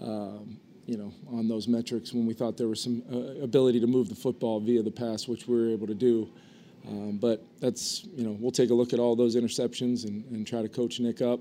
um, 0.00 0.58
you 0.86 0.96
know, 0.96 1.12
on 1.32 1.48
those 1.48 1.66
metrics 1.66 2.12
when 2.12 2.26
we 2.26 2.34
thought 2.34 2.56
there 2.56 2.68
was 2.68 2.80
some 2.80 3.02
uh, 3.12 3.42
ability 3.42 3.80
to 3.80 3.86
move 3.86 4.08
the 4.08 4.14
football 4.14 4.60
via 4.60 4.82
the 4.82 4.90
pass, 4.90 5.26
which 5.26 5.48
we 5.48 5.56
were 5.56 5.70
able 5.70 5.86
to 5.86 5.94
do. 5.94 6.28
Um, 6.86 7.16
but 7.16 7.42
that's, 7.60 8.04
you 8.14 8.24
know, 8.24 8.36
we'll 8.38 8.52
take 8.52 8.70
a 8.70 8.74
look 8.74 8.92
at 8.92 8.98
all 8.98 9.16
those 9.16 9.36
interceptions 9.36 10.04
and, 10.04 10.24
and 10.30 10.46
try 10.46 10.60
to 10.62 10.68
coach 10.68 11.00
Nick 11.00 11.22
up, 11.22 11.40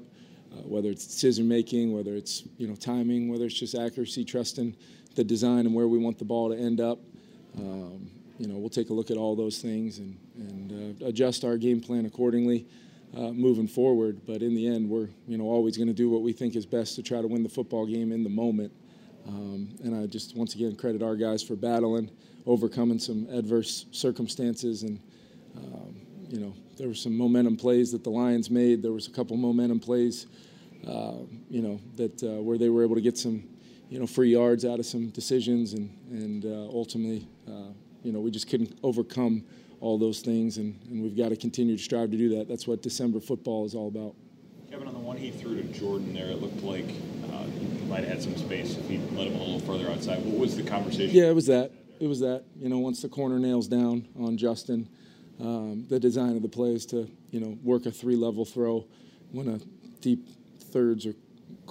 uh, 0.52 0.62
whether 0.62 0.90
it's 0.90 1.06
decision 1.06 1.48
making, 1.48 1.92
whether 1.92 2.16
it's, 2.16 2.44
you 2.58 2.68
know, 2.68 2.76
timing, 2.76 3.30
whether 3.30 3.46
it's 3.46 3.60
just 3.60 3.76
accuracy, 3.76 4.24
trusting 4.24 4.76
the 5.16 5.24
design 5.24 5.66
and 5.66 5.76
where 5.76 5.88
we 5.88 5.98
want 5.98 6.18
the 6.18 6.26
ball 6.26 6.50
to 6.50 6.58
end 6.58 6.80
up. 6.80 7.00
Um, 7.58 8.10
you 8.40 8.48
know, 8.48 8.56
we'll 8.56 8.70
take 8.70 8.90
a 8.90 8.94
look 8.94 9.12
at 9.12 9.18
all 9.18 9.36
those 9.36 9.60
things 9.60 10.00
and, 10.00 10.18
and 10.36 11.02
uh, 11.02 11.06
adjust 11.06 11.44
our 11.44 11.58
game 11.58 11.80
plan 11.80 12.06
accordingly 12.06 12.66
uh, 13.16 13.32
moving 13.32 13.68
forward. 13.68 14.22
But 14.26 14.42
in 14.42 14.56
the 14.56 14.68
end, 14.68 14.90
we're 14.90 15.10
you 15.28 15.38
know 15.38 15.46
always 15.46 15.78
going 15.78 15.88
to 15.88 15.94
do 15.94 16.10
what 16.10 16.22
we 16.22 16.34
think 16.34 16.56
is 16.56 16.66
best 16.66 16.96
to 16.96 17.04
try 17.04 17.22
to 17.22 17.28
win 17.28 17.44
the 17.44 17.50
football 17.50 17.86
game 17.86 18.12
in 18.12 18.24
the 18.24 18.30
moment. 18.30 18.72
Um, 19.28 19.70
and 19.84 19.96
I 19.96 20.08
just 20.08 20.36
once 20.36 20.56
again 20.56 20.76
credit 20.76 21.02
our 21.02 21.16
guys 21.16 21.44
for 21.44 21.56
battling, 21.56 22.10
overcoming 22.46 23.00
some 23.00 23.28
adverse 23.32 23.86
circumstances, 23.92 24.84
and 24.84 25.00
um, 25.56 25.96
you 26.28 26.40
know 26.40 26.54
there 26.78 26.88
were 26.88 26.96
some 26.96 27.16
momentum 27.16 27.56
plays 27.56 27.92
that 27.92 28.04
the 28.04 28.10
Lions 28.10 28.50
made. 28.50 28.82
There 28.82 28.92
was 28.92 29.08
a 29.08 29.12
couple 29.12 29.38
momentum 29.38 29.80
plays, 29.80 30.26
uh, 30.88 31.20
you 31.50 31.62
know, 31.62 31.80
that 31.96 32.24
uh, 32.24 32.42
where 32.42 32.58
they 32.58 32.70
were 32.70 32.84
able 32.84 32.96
to 32.96 33.02
get 33.02 33.18
some 33.18 33.44
you 33.90 34.00
know 34.00 34.08
free 34.08 34.32
yards 34.32 34.66
out 34.66 34.80
of 34.80 34.86
some 34.86 35.10
decisions, 35.10 35.74
and 35.74 35.90
and 36.10 36.46
uh, 36.46 36.50
ultimately 36.50 37.28
uh, 37.48 37.72
you 38.04 38.12
know 38.12 38.20
we 38.20 38.32
just 38.32 38.50
couldn't 38.50 38.78
overcome 38.84 39.44
all 39.80 39.98
those 39.98 40.22
things, 40.22 40.58
and, 40.58 40.80
and 40.90 41.04
we've 41.04 41.18
got 41.18 41.30
to 41.30 41.36
continue 41.36 41.76
to 41.76 41.84
strive 41.84 42.10
to 42.12 42.18
do 42.18 42.38
that. 42.38 42.48
That's 42.48 42.66
what 42.66 42.82
December 42.82 43.20
football 43.20 43.66
is 43.66 43.76
all 43.76 43.90
about. 43.90 44.16
Kevin, 44.72 44.88
on 44.88 44.94
the 44.94 45.00
one 45.00 45.18
he 45.18 45.30
threw 45.30 45.62
to 45.62 45.64
Jordan 45.78 46.14
there, 46.14 46.30
it 46.30 46.42
looked 46.42 46.64
like 46.64 46.86
uh, 47.32 47.44
he 47.44 47.86
might 47.86 48.00
have 48.00 48.08
had 48.08 48.24
some 48.24 48.36
space 48.38 48.78
if 48.78 48.88
he 48.88 48.98
let 49.12 49.28
him 49.28 49.36
a 49.36 49.40
little 49.40 49.60
further 49.60 49.92
outside. 49.92 50.24
What 50.24 50.40
was 50.40 50.56
the 50.56 50.64
conversation? 50.64 51.14
Yeah, 51.14 51.26
it 51.26 51.36
was 51.36 51.48
that. 51.48 51.72
It 52.00 52.08
was 52.08 52.22
that. 52.22 52.46
You 52.58 52.70
know, 52.70 52.80
once 52.80 53.02
the 53.02 53.10
corner 53.10 53.40
nails 53.40 53.68
down 53.68 54.08
on 54.18 54.38
Justin, 54.38 54.88
um, 55.40 55.86
the 55.90 56.00
design 56.00 56.36
of 56.36 56.42
the 56.42 56.48
play 56.48 56.74
is 56.74 56.86
to, 56.88 57.10
you 57.32 57.40
know, 57.40 57.58
work 57.62 57.86
a 57.86 57.92
three-level 57.92 58.46
throw 58.46 58.86
when 59.32 59.48
a 59.50 59.60
deep 60.02 60.28
thirds 60.72 61.06
or 61.06 61.14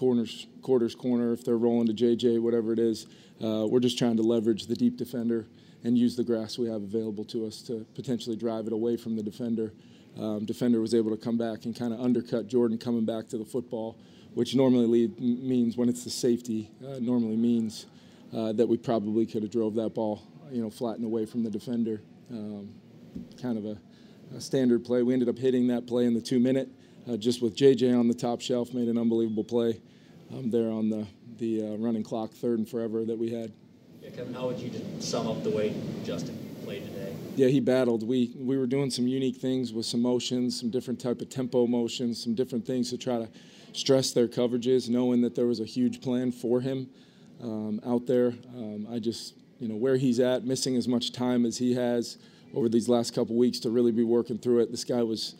corners, 0.02 0.48
quarters 0.62 0.96
corner, 0.96 1.32
if 1.32 1.44
they're 1.44 1.56
rolling 1.56 1.86
to 1.86 1.94
JJ, 1.94 2.40
whatever 2.40 2.72
it 2.72 2.80
is. 2.80 3.06
Uh, 3.40 3.68
we're 3.68 3.78
just 3.78 3.96
trying 3.96 4.16
to 4.16 4.22
leverage 4.24 4.66
the 4.66 4.74
deep 4.74 4.96
defender 4.96 5.46
and 5.84 5.96
use 5.96 6.16
the 6.16 6.24
grass 6.24 6.58
we 6.58 6.68
have 6.68 6.82
available 6.82 7.24
to 7.24 7.46
us 7.46 7.62
to 7.62 7.86
potentially 7.94 8.34
drive 8.34 8.66
it 8.66 8.72
away 8.72 8.96
from 8.96 9.14
the 9.14 9.22
defender. 9.22 9.72
Um, 10.18 10.44
defender 10.44 10.80
was 10.80 10.92
able 10.92 11.12
to 11.12 11.16
come 11.16 11.38
back 11.38 11.66
and 11.66 11.78
kind 11.78 11.94
of 11.94 12.00
undercut 12.00 12.48
Jordan 12.48 12.78
coming 12.78 13.04
back 13.04 13.28
to 13.28 13.38
the 13.38 13.44
football, 13.44 13.96
which 14.34 14.56
normally 14.56 14.86
lead, 14.86 15.20
means 15.20 15.76
when 15.76 15.88
it's 15.88 16.02
the 16.02 16.10
safety, 16.10 16.68
uh, 16.84 16.98
normally 16.98 17.36
means 17.36 17.86
uh, 18.36 18.50
that 18.54 18.66
we 18.66 18.76
probably 18.76 19.24
could 19.24 19.44
have 19.44 19.52
drove 19.52 19.76
that 19.76 19.90
ball, 19.90 20.20
you 20.50 20.60
know, 20.60 20.68
flattened 20.68 21.04
away 21.04 21.26
from 21.26 21.44
the 21.44 21.50
defender. 21.50 22.02
Um, 22.28 22.74
kind 23.40 23.56
of 23.56 23.66
a, 23.66 23.78
a 24.36 24.40
standard 24.40 24.84
play. 24.84 25.04
We 25.04 25.12
ended 25.12 25.28
up 25.28 25.38
hitting 25.38 25.68
that 25.68 25.86
play 25.86 26.06
in 26.06 26.14
the 26.14 26.20
two 26.20 26.40
minute, 26.40 26.68
uh, 27.08 27.16
just 27.16 27.40
with 27.40 27.54
JJ 27.54 27.96
on 27.96 28.08
the 28.08 28.14
top 28.14 28.40
shelf, 28.40 28.74
made 28.74 28.88
an 28.88 28.98
unbelievable 28.98 29.44
play 29.44 29.80
um, 30.32 30.50
there 30.50 30.70
on 30.70 30.88
the 30.88 31.06
the 31.38 31.62
uh, 31.62 31.76
running 31.76 32.02
clock, 32.02 32.32
third 32.32 32.58
and 32.58 32.68
forever 32.68 33.04
that 33.04 33.18
we 33.18 33.30
had. 33.30 33.52
Yeah, 34.00 34.10
Kevin, 34.10 34.34
how 34.34 34.46
would 34.46 34.58
you 34.58 34.70
sum 35.00 35.26
up 35.26 35.42
the 35.42 35.50
way 35.50 35.74
Justin 36.04 36.38
played 36.64 36.84
today? 36.84 37.14
Yeah, 37.36 37.48
he 37.48 37.60
battled. 37.60 38.06
We 38.06 38.32
we 38.36 38.56
were 38.56 38.66
doing 38.66 38.90
some 38.90 39.06
unique 39.06 39.36
things 39.36 39.72
with 39.72 39.86
some 39.86 40.02
motions, 40.02 40.58
some 40.58 40.70
different 40.70 41.00
type 41.00 41.20
of 41.20 41.28
tempo 41.28 41.66
motions, 41.66 42.22
some 42.22 42.34
different 42.34 42.66
things 42.66 42.90
to 42.90 42.98
try 42.98 43.18
to 43.18 43.28
stress 43.72 44.12
their 44.12 44.28
coverages, 44.28 44.88
knowing 44.88 45.20
that 45.22 45.34
there 45.34 45.46
was 45.46 45.60
a 45.60 45.64
huge 45.64 46.00
plan 46.00 46.30
for 46.32 46.60
him 46.60 46.88
um, 47.42 47.80
out 47.86 48.06
there. 48.06 48.34
Um, 48.54 48.86
I 48.90 48.98
just 48.98 49.34
you 49.58 49.68
know 49.68 49.76
where 49.76 49.96
he's 49.96 50.20
at, 50.20 50.44
missing 50.44 50.76
as 50.76 50.88
much 50.88 51.12
time 51.12 51.46
as 51.46 51.58
he 51.58 51.74
has 51.74 52.18
over 52.54 52.68
these 52.68 52.88
last 52.88 53.14
couple 53.14 53.36
weeks 53.36 53.58
to 53.60 53.70
really 53.70 53.92
be 53.92 54.04
working 54.04 54.38
through 54.38 54.60
it. 54.60 54.70
This 54.70 54.84
guy 54.84 55.02
was 55.02 55.36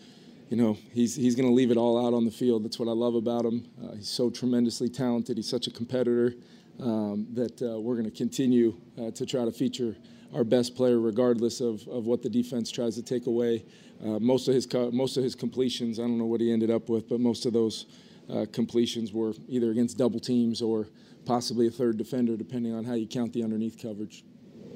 you 0.53 0.59
know, 0.59 0.77
he's, 0.93 1.17
he's 1.17 1.35
going 1.35 1.49
to 1.49 1.55
leave 1.55 1.71
it 1.71 1.79
all 1.79 2.07
out 2.07 2.13
on 2.13 2.27
the 2.27 2.31
field. 2.31 2.63
That's 2.63 2.79
what 2.79 2.87
I 2.87 2.93
love 2.93 3.15
about 3.15 3.47
him. 3.47 3.67
Uh, 3.83 3.95
he's 3.95 4.11
so 4.11 4.29
tremendously 4.29 4.91
talented. 4.91 5.39
He's 5.39 5.49
such 5.49 5.67
a 5.67 5.71
competitor 5.71 6.35
um, 6.79 7.27
that 7.33 7.63
uh, 7.63 7.81
we're 7.81 7.95
going 7.95 8.05
to 8.05 8.15
continue 8.15 8.79
uh, 9.01 9.13
to 9.13 9.25
try 9.25 9.47
to 9.47 9.51
feature 9.51 9.97
our 10.35 10.45
best 10.45 10.77
player, 10.77 11.01
regardless 11.01 11.63
of, 11.63 11.89
of 11.89 12.05
what 12.05 12.21
the 12.21 12.29
defense 12.29 12.71
tries 12.71 12.97
to 12.97 13.03
take 13.03 13.29
away. 13.29 13.65
Uh, 14.05 14.19
most 14.19 14.47
of 14.47 14.53
his 14.53 14.71
most 14.93 15.17
of 15.17 15.25
his 15.25 15.35
completions, 15.35 15.99
I 15.99 16.03
don't 16.03 16.19
know 16.19 16.27
what 16.27 16.43
he 16.43 16.53
ended 16.53 16.71
up 16.71 16.91
with, 16.91 17.09
but 17.09 17.19
most 17.19 17.47
of 17.47 17.55
those 17.55 17.87
uh, 18.31 18.45
completions 18.53 19.11
were 19.11 19.33
either 19.49 19.71
against 19.71 19.97
double 19.97 20.21
teams 20.21 20.61
or 20.61 20.87
possibly 21.25 21.67
a 21.67 21.71
third 21.71 21.97
defender, 21.97 22.37
depending 22.37 22.75
on 22.75 22.85
how 22.85 22.93
you 22.93 23.07
count 23.07 23.33
the 23.33 23.43
underneath 23.43 23.81
coverage. 23.81 24.23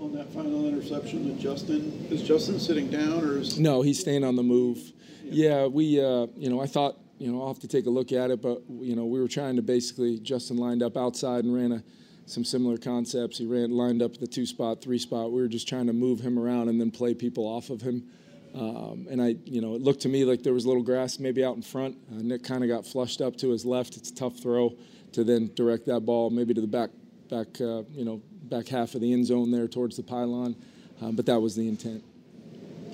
On 0.01 0.15
that 0.15 0.33
final 0.33 0.67
interception 0.67 1.37
to 1.37 1.43
Justin, 1.43 2.07
is 2.11 2.23
Justin 2.23 2.59
sitting 2.59 2.89
down 2.89 3.23
or 3.23 3.39
is? 3.39 3.59
No, 3.59 3.83
he's 3.83 4.01
staying 4.01 4.25
on 4.25 4.37
the 4.37 4.43
move. 4.43 4.93
Yeah, 5.29 5.67
we, 5.67 6.01
uh, 6.01 6.27
you 6.37 6.51
know, 6.51 6.61
I 6.61 6.67
thought, 6.67 6.97
you 7.19 7.33
know, 7.33 7.41
I'll 7.41 7.49
have 7.49 7.61
to 7.61 7.69
take 7.69 7.87
a 7.87 7.91
look 7.91 8.13
at 8.13 8.31
it, 8.31 8.41
but, 8.43 8.63
you 8.69 8.95
know, 8.95 9.07
we 9.07 9.21
were 9.21 9.29
trying 9.29 9.57
to 9.57 9.63
basically, 9.63 10.19
Justin 10.19 10.57
lined 10.57 10.83
up 10.83 10.97
outside 10.97 11.45
and 11.45 11.55
ran 11.55 11.73
a, 11.73 11.83
some 12.27 12.45
similar 12.45 12.77
concepts. 12.77 13.39
He 13.39 13.47
ran 13.47 13.71
lined 13.71 14.03
up 14.03 14.17
the 14.17 14.27
two 14.27 14.47
spot, 14.47 14.83
three 14.83 14.99
spot. 14.99 15.33
We 15.33 15.41
were 15.41 15.49
just 15.49 15.69
trying 15.69 15.87
to 15.87 15.93
move 15.93 16.21
him 16.21 16.39
around 16.39 16.69
and 16.69 16.81
then 16.81 16.91
play 16.91 17.15
people 17.15 17.45
off 17.45 17.71
of 17.71 17.81
him. 17.81 18.05
Um, 18.55 19.07
and 19.11 19.21
I, 19.21 19.37
you 19.45 19.61
know, 19.61 19.75
it 19.75 19.83
looked 19.83 20.01
to 20.03 20.09
me 20.09 20.25
like 20.25 20.43
there 20.43 20.55
was 20.55 20.65
a 20.65 20.69
little 20.69 20.83
grass 20.83 21.19
maybe 21.19 21.45
out 21.45 21.57
in 21.57 21.63
front. 21.63 21.97
Uh, 22.11 22.23
Nick 22.23 22.43
kind 22.43 22.63
of 22.63 22.69
got 22.69 22.87
flushed 22.87 23.21
up 23.21 23.37
to 23.39 23.51
his 23.51 23.65
left. 23.65 23.97
It's 23.97 24.11
a 24.11 24.15
tough 24.15 24.39
throw 24.39 24.75
to 25.13 25.25
then 25.25 25.51
direct 25.55 25.87
that 25.87 26.01
ball 26.01 26.31
maybe 26.31 26.55
to 26.55 26.61
the 26.61 26.67
back, 26.67 26.91
back, 27.29 27.49
uh, 27.61 27.83
you 27.93 28.05
know, 28.05 28.23
back 28.45 28.69
half 28.69 28.95
of 28.95 29.01
the 29.01 29.13
end 29.13 29.27
zone 29.27 29.51
there 29.51 29.69
towards 29.69 29.97
the 29.97 30.03
pylon. 30.03 30.57
Um, 31.01 31.17
but 31.17 31.27
that 31.27 31.39
was 31.39 31.55
the 31.55 31.69
intent. 31.69 32.03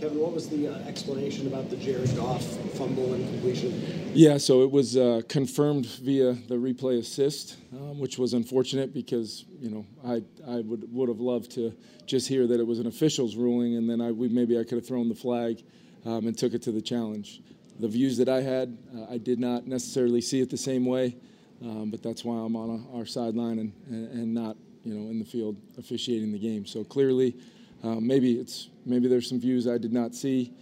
Kevin, 0.02 0.18
what 0.18 0.32
was 0.32 0.49
the 0.49 0.66
uh, 0.66 0.78
explanation 0.88 1.47
about 1.47 1.71
the 1.71 1.76
Jared 1.76 2.16
Goff 2.16 2.42
fumble 2.75 3.14
and 3.14 3.25
completion? 3.28 4.11
Yeah, 4.12 4.37
so 4.37 4.64
it 4.64 4.71
was 4.73 4.97
uh, 4.97 5.23
confirmed 5.28 5.87
via 5.87 6.32
the 6.32 6.56
replay 6.56 6.99
assist, 6.99 7.56
um, 7.73 8.00
which 8.00 8.18
was 8.18 8.32
unfortunate 8.32 8.92
because 8.92 9.44
you 9.61 9.71
know 9.71 9.87
I 10.04 10.25
I 10.44 10.62
would 10.62 10.92
would 10.92 11.09
have 11.09 11.21
loved 11.21 11.52
to 11.52 11.73
just 12.04 12.26
hear 12.26 12.49
that 12.49 12.59
it 12.59 12.66
was 12.66 12.80
an 12.80 12.88
official's 12.88 13.37
ruling, 13.37 13.76
and 13.76 13.88
then 13.88 14.00
I 14.00 14.11
we, 14.11 14.28
maybe 14.28 14.59
I 14.59 14.64
could 14.64 14.78
have 14.78 14.87
thrown 14.88 15.09
the 15.09 15.14
flag 15.14 15.62
um, 16.04 16.26
and 16.26 16.37
took 16.37 16.52
it 16.52 16.62
to 16.62 16.73
the 16.73 16.82
challenge. 16.82 17.40
The 17.78 17.87
views 17.87 18.18
that 18.18 18.28
I 18.28 18.40
had, 18.42 18.76
uh, 18.97 19.06
I 19.09 19.18
did 19.18 19.38
not 19.38 19.68
necessarily 19.68 20.21
see 20.21 20.40
it 20.40 20.50
the 20.50 20.56
same 20.56 20.85
way, 20.85 21.14
um, 21.62 21.92
but 21.92 22.02
that's 22.02 22.25
why 22.25 22.35
I'm 22.38 22.56
on 22.56 22.88
a, 22.92 22.99
our 22.99 23.06
sideline 23.06 23.61
and, 23.61 23.73
and 23.87 24.11
and 24.11 24.35
not 24.35 24.56
you 24.82 24.94
know 24.94 25.09
in 25.12 25.21
the 25.21 25.25
field 25.25 25.59
officiating 25.78 26.32
the 26.32 26.40
game. 26.40 26.66
So 26.66 26.82
clearly. 26.82 27.37
Um, 27.82 28.06
maybe 28.06 28.34
it's 28.34 28.68
maybe 28.86 29.08
there's 29.08 29.28
some 29.28 29.40
views 29.40 29.66
I 29.66 29.78
did 29.78 29.92
not 29.92 30.14
see. 30.14 30.52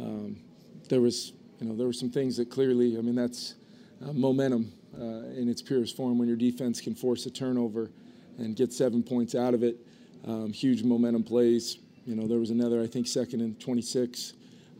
Um, 0.00 0.36
there 0.88 1.00
was 1.00 1.32
you 1.60 1.68
know 1.68 1.76
there 1.76 1.86
were 1.86 1.92
some 1.92 2.10
things 2.10 2.36
that 2.38 2.50
clearly 2.50 2.96
I 2.96 3.02
mean 3.02 3.14
that's 3.14 3.54
uh, 4.02 4.12
momentum 4.12 4.72
uh, 4.98 5.28
in 5.36 5.48
its 5.48 5.60
purest 5.60 5.96
form 5.96 6.18
when 6.18 6.26
your 6.26 6.36
defense 6.36 6.80
can 6.80 6.94
force 6.94 7.26
a 7.26 7.30
turnover 7.30 7.90
and 8.38 8.56
get 8.56 8.72
seven 8.72 9.02
points 9.02 9.34
out 9.34 9.52
of 9.52 9.62
it. 9.62 9.76
Um, 10.26 10.52
huge 10.52 10.82
momentum 10.82 11.22
plays. 11.22 11.78
You 12.06 12.16
know 12.16 12.26
there 12.26 12.38
was 12.38 12.50
another 12.50 12.80
I 12.80 12.86
think 12.86 13.06
second 13.06 13.40
and 13.40 13.60
26 13.60 14.34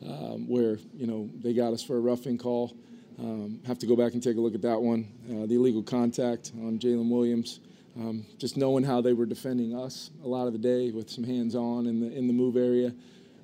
um, 0.06 0.48
where 0.48 0.78
you 0.96 1.06
know 1.06 1.28
they 1.42 1.52
got 1.52 1.72
us 1.72 1.82
for 1.82 1.96
a 1.96 2.00
roughing 2.00 2.38
call. 2.38 2.76
Um, 3.18 3.60
have 3.66 3.78
to 3.80 3.86
go 3.86 3.96
back 3.96 4.14
and 4.14 4.22
take 4.22 4.38
a 4.38 4.40
look 4.40 4.54
at 4.54 4.62
that 4.62 4.80
one. 4.80 5.06
Uh, 5.28 5.46
the 5.46 5.56
illegal 5.56 5.82
contact 5.82 6.52
on 6.54 6.78
Jaylin 6.78 7.10
Williams. 7.10 7.60
Um, 7.96 8.24
just 8.38 8.56
knowing 8.56 8.84
how 8.84 9.00
they 9.00 9.12
were 9.12 9.26
defending 9.26 9.76
us 9.76 10.10
a 10.24 10.28
lot 10.28 10.46
of 10.46 10.52
the 10.52 10.58
day 10.58 10.92
with 10.92 11.10
some 11.10 11.24
hands 11.24 11.56
on 11.56 11.86
in 11.86 12.00
the 12.00 12.12
in 12.16 12.28
the 12.28 12.32
move 12.32 12.56
area. 12.56 12.94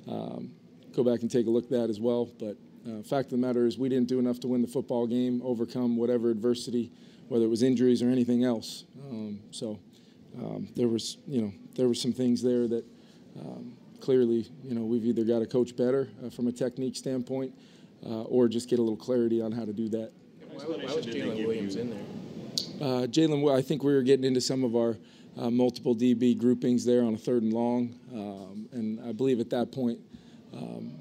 Um, 0.06 0.52
go 0.94 1.02
back 1.02 1.22
and 1.22 1.30
take 1.30 1.46
a 1.46 1.50
look 1.50 1.64
at 1.64 1.70
that 1.70 1.90
as 1.90 1.98
well. 2.00 2.30
But 2.38 2.56
uh, 2.88 3.02
fact 3.02 3.26
of 3.26 3.30
the 3.32 3.46
matter 3.46 3.66
is, 3.66 3.76
we 3.76 3.88
didn't 3.88 4.08
do 4.08 4.18
enough 4.18 4.38
to 4.40 4.48
win 4.48 4.62
the 4.62 4.68
football 4.68 5.06
game, 5.06 5.42
overcome 5.44 5.96
whatever 5.96 6.30
adversity, 6.30 6.92
whether 7.28 7.44
it 7.44 7.48
was 7.48 7.62
injuries 7.62 8.02
or 8.02 8.08
anything 8.08 8.44
else. 8.44 8.84
Um, 9.10 9.40
so 9.50 9.80
um, 10.38 10.68
there 10.76 10.88
was, 10.88 11.18
you 11.26 11.42
know, 11.42 11.52
there 11.74 11.88
were 11.88 11.94
some 11.94 12.12
things 12.12 12.40
there 12.40 12.68
that 12.68 12.84
um, 13.40 13.76
clearly, 14.00 14.48
you 14.62 14.74
know, 14.74 14.84
we've 14.84 15.04
either 15.04 15.24
got 15.24 15.40
to 15.40 15.46
coach 15.46 15.76
better 15.76 16.08
uh, 16.24 16.30
from 16.30 16.46
a 16.46 16.52
technique 16.52 16.94
standpoint, 16.94 17.52
uh, 18.04 18.22
or 18.22 18.46
just 18.46 18.70
get 18.70 18.78
a 18.78 18.82
little 18.82 18.96
clarity 18.96 19.42
on 19.42 19.50
how 19.50 19.64
to 19.64 19.72
do 19.72 19.88
that. 19.88 20.12
Why, 20.52 20.64
why 20.64 20.94
was 20.94 21.04
Jaylin 21.04 21.44
Williams 21.44 21.74
in 21.74 21.90
there? 21.90 21.98
Uh, 22.80 23.06
Jaylin, 23.06 23.56
I 23.56 23.62
think 23.62 23.82
we 23.82 23.94
were 23.94 24.02
getting 24.02 24.24
into 24.24 24.40
some 24.40 24.62
of 24.62 24.76
our 24.76 24.98
uh, 25.38 25.50
multiple 25.50 25.94
DB 25.94 26.36
groupings 26.36 26.84
there 26.84 27.02
on 27.02 27.14
a 27.14 27.18
third 27.18 27.42
and 27.42 27.52
long, 27.52 27.94
um, 28.12 28.68
and 28.72 29.00
I 29.08 29.12
believe 29.12 29.40
at 29.40 29.50
that 29.50 29.72
point, 29.72 29.98
um, 30.54 30.92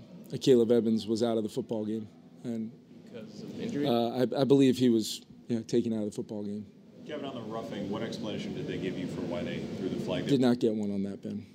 Caleb 0.41 0.72
Evans 0.72 1.08
was 1.08 1.24
out 1.24 1.38
of 1.38 1.44
the 1.44 1.50
football 1.50 1.86
game, 1.86 2.08
and 2.44 2.72
because 3.03 3.44
of 3.44 3.60
injury. 3.60 3.88
Uh, 3.88 3.91
I, 3.91 4.41
I, 4.41 4.44
believe 4.44 4.77
he 4.77 4.89
was 4.89 5.22
you 5.48 5.58
know, 5.58 5.62
taken 5.63 5.94
out 5.94 6.00
of 6.00 6.05
the 6.05 6.12
football 6.12 6.44
game. 6.44 6.65
Kevin, 7.08 7.25
on 7.25 7.36
the 7.36 7.41
roughing, 7.41 7.89
what 7.89 8.01
explanation 8.01 8.53
did 8.53 8.67
they 8.67 8.77
give 8.77 8.98
you 8.98 9.08
for 9.08 9.22
why 9.22 9.44
they 9.44 9.60
threw 9.77 9.89
the 9.89 10.00
flag? 10.00 10.27
Did 10.27 10.41
not 10.41 10.60
get 10.60 10.74
one 10.74 10.91
on 10.91 11.03
that, 11.03 11.22
Ben. 11.22 11.46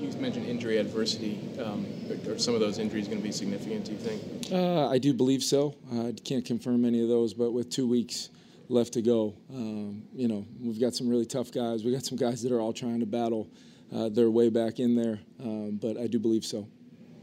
You 0.00 0.10
mentioned 0.20 0.46
injury 0.46 0.78
adversity. 0.78 1.38
Um, 1.62 1.86
are 2.28 2.38
some 2.38 2.54
of 2.54 2.60
those 2.60 2.78
injuries 2.78 3.08
going 3.08 3.18
to 3.18 3.24
be 3.24 3.32
significant? 3.32 3.84
Do 3.84 3.92
you 3.92 3.98
think? 3.98 4.52
Uh, 4.52 4.88
I 4.88 4.98
do 4.98 5.12
believe 5.12 5.42
so. 5.42 5.74
I 5.92 6.14
can't 6.24 6.44
confirm 6.44 6.84
any 6.84 7.02
of 7.02 7.08
those, 7.08 7.34
but 7.34 7.50
with 7.50 7.68
two 7.68 7.86
weeks 7.86 8.30
left 8.68 8.92
to 8.94 9.02
go. 9.02 9.34
Um, 9.52 10.02
you 10.14 10.28
know, 10.28 10.46
we've 10.60 10.80
got 10.80 10.94
some 10.94 11.08
really 11.08 11.26
tough 11.26 11.50
guys. 11.50 11.84
We've 11.84 11.94
got 11.94 12.04
some 12.04 12.18
guys 12.18 12.42
that 12.42 12.52
are 12.52 12.60
all 12.60 12.72
trying 12.72 13.00
to 13.00 13.06
battle 13.06 13.48
uh, 13.94 14.08
their 14.08 14.30
way 14.30 14.50
back 14.50 14.78
in 14.78 14.94
there, 14.94 15.20
um, 15.40 15.78
but 15.80 15.96
I 15.96 16.06
do 16.06 16.18
believe 16.18 16.44
so. 16.44 16.68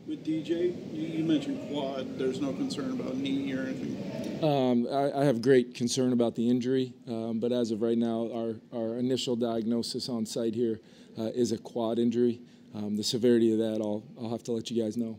With 0.08 0.24
DJ, 0.24 0.75
you, 0.94 1.24
mentioned 1.24 1.68
quad. 1.70 2.20
There's 2.20 2.40
no 2.40 2.54
concern 2.54 2.92
about 2.92 3.16
knee 3.16 3.52
or 3.54 3.64
anything. 3.64 4.44
Um, 4.44 4.88
I, 4.92 5.22
I, 5.22 5.25
have 5.25 5.42
great 5.42 5.74
concern 5.74 6.14
about 6.14 6.36
the 6.36 6.48
injury, 6.48 6.94
um, 7.08 7.40
but 7.40 7.52
as 7.52 7.72
of 7.72 7.82
right 7.82 7.98
now, 7.98 8.30
our, 8.32 8.56
our 8.78 8.98
initial 8.98 9.36
diagnosis 9.36 10.08
on 10.08 10.25
site 10.25 10.54
here 10.54 10.80
uh, 11.18 11.32
is 11.34 11.52
a 11.52 11.58
quad 11.58 11.98
injury. 11.98 12.42
Um, 12.75 12.96
the 12.96 13.04
severity 13.04 13.52
of 13.54 13.60
that, 13.60 13.82
I'll, 13.82 14.04
I'll 14.22 14.30
have 14.30 14.44
to 14.44 14.52
let 14.52 14.70
you 14.70 14.82
guys 14.84 14.96
know. 14.96 15.18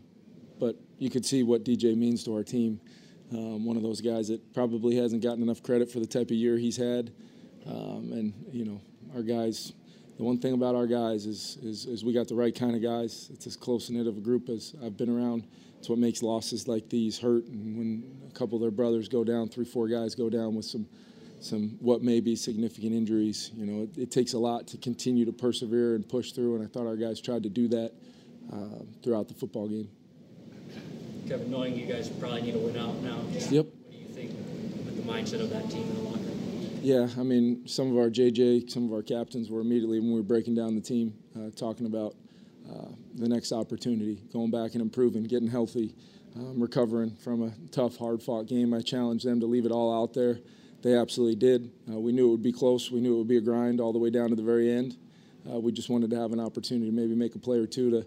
But 0.57 0.77
you 0.99 1.09
could 1.09 1.25
see 1.25 1.43
what 1.43 1.65
DJ 1.65 1.97
means 1.97 2.23
to 2.23 2.35
our 2.35 2.43
team. 2.43 2.79
Um, 3.31 3.65
one 3.65 3.75
of 3.75 3.83
those 3.83 3.99
guys 3.99 4.29
that 4.29 4.53
probably 4.53 4.95
hasn't 4.95 5.21
gotten 5.21 5.43
enough 5.43 5.61
credit 5.61 5.91
for 5.91 5.99
the 5.99 6.07
type 6.07 6.27
of 6.27 6.37
year 6.37 6.57
he's 6.57 6.77
had. 6.77 7.11
Um, 7.65 8.11
and, 8.13 8.33
you 8.53 8.63
know, 8.63 8.81
our 9.13 9.21
guys, 9.21 9.73
the 10.17 10.23
one 10.23 10.39
thing 10.39 10.53
about 10.53 10.75
our 10.75 10.87
guys 10.87 11.25
is, 11.25 11.57
is, 11.61 11.85
is, 11.85 12.05
we 12.05 12.13
got 12.13 12.29
the 12.29 12.35
right 12.35 12.55
kind 12.55 12.75
of 12.75 12.81
guys. 12.81 13.29
It's 13.33 13.45
as 13.45 13.57
close 13.57 13.89
knit 13.89 14.07
of 14.07 14.17
a 14.17 14.21
group 14.21 14.47
as 14.47 14.73
I've 14.81 14.95
been 14.95 15.09
around. 15.09 15.45
It's 15.77 15.89
what 15.89 15.99
makes 15.99 16.23
losses 16.23 16.67
like 16.67 16.89
these 16.89 17.19
hurt. 17.19 17.45
And 17.47 17.77
when 17.77 18.29
a 18.29 18.33
couple 18.33 18.55
of 18.55 18.61
their 18.61 18.71
brothers 18.71 19.09
go 19.09 19.25
down, 19.25 19.49
three, 19.49 19.65
four 19.65 19.89
guys 19.89 20.15
go 20.15 20.29
down 20.29 20.55
with 20.55 20.65
some, 20.65 20.87
some 21.41 21.77
what 21.81 22.01
may 22.01 22.21
be 22.21 22.35
significant 22.35 22.93
injuries, 22.93 23.51
you 23.55 23.65
know, 23.65 23.83
it, 23.83 23.97
it 23.97 24.11
takes 24.11 24.33
a 24.33 24.39
lot 24.39 24.67
to 24.69 24.77
continue 24.77 25.25
to 25.25 25.33
persevere 25.33 25.95
and 25.95 26.07
push 26.07 26.31
through. 26.31 26.55
And 26.55 26.63
I 26.63 26.67
thought 26.67 26.87
our 26.87 26.95
guys 26.95 27.19
tried 27.19 27.43
to 27.43 27.49
do 27.49 27.67
that 27.67 27.91
uh, 28.53 28.83
throughout 29.03 29.27
the 29.27 29.33
football 29.33 29.67
game. 29.67 29.89
Kevin, 31.27 31.51
knowing 31.51 31.77
you 31.77 31.85
guys 31.85 32.07
probably 32.07 32.41
need 32.41 32.53
to 32.53 32.59
win 32.59 32.77
out 32.77 32.95
now, 33.01 33.19
yep. 33.49 33.65
what 33.65 33.91
do 33.91 33.97
you 33.97 34.05
think 34.05 34.31
with 34.31 34.95
the 34.95 35.11
mindset 35.11 35.41
of 35.41 35.49
that 35.49 35.69
team 35.69 35.83
in 35.83 35.95
the 35.95 36.01
locker 36.01 36.19
room? 36.19 36.79
Yeah, 36.81 37.09
I 37.17 37.23
mean, 37.23 37.67
some 37.67 37.91
of 37.91 37.97
our 37.97 38.09
JJ, 38.09 38.69
some 38.71 38.85
of 38.85 38.93
our 38.93 39.03
captains 39.03 39.49
were 39.49 39.59
immediately 39.59 39.99
when 39.99 40.11
we 40.11 40.15
were 40.15 40.23
breaking 40.23 40.55
down 40.55 40.75
the 40.75 40.81
team, 40.81 41.13
uh, 41.35 41.49
talking 41.53 41.85
about 41.85 42.15
uh, 42.69 42.87
the 43.15 43.27
next 43.27 43.51
opportunity, 43.51 44.21
going 44.31 44.51
back 44.51 44.71
and 44.71 44.81
improving, 44.81 45.23
getting 45.23 45.49
healthy, 45.49 45.95
um, 46.37 46.61
recovering 46.61 47.15
from 47.17 47.43
a 47.43 47.51
tough, 47.71 47.97
hard-fought 47.97 48.47
game. 48.47 48.73
I 48.73 48.79
challenged 48.79 49.25
them 49.25 49.41
to 49.41 49.47
leave 49.47 49.65
it 49.65 49.71
all 49.71 50.01
out 50.01 50.13
there. 50.13 50.39
They 50.81 50.95
absolutely 50.95 51.35
did. 51.35 51.71
Uh, 51.91 51.99
we 51.99 52.13
knew 52.13 52.29
it 52.29 52.31
would 52.31 52.43
be 52.43 52.53
close. 52.53 52.89
We 52.89 53.01
knew 53.01 53.15
it 53.15 53.17
would 53.17 53.27
be 53.27 53.37
a 53.37 53.41
grind 53.41 53.81
all 53.81 53.91
the 53.91 53.99
way 53.99 54.11
down 54.11 54.29
to 54.29 54.35
the 54.35 54.43
very 54.43 54.71
end. 54.71 54.95
Uh, 55.49 55.59
we 55.59 55.73
just 55.73 55.89
wanted 55.89 56.09
to 56.11 56.15
have 56.15 56.31
an 56.31 56.39
opportunity 56.39 56.89
to 56.89 56.95
maybe 56.95 57.15
make 57.15 57.35
a 57.35 57.39
play 57.39 57.57
or 57.57 57.67
two 57.67 57.89
to 57.89 58.05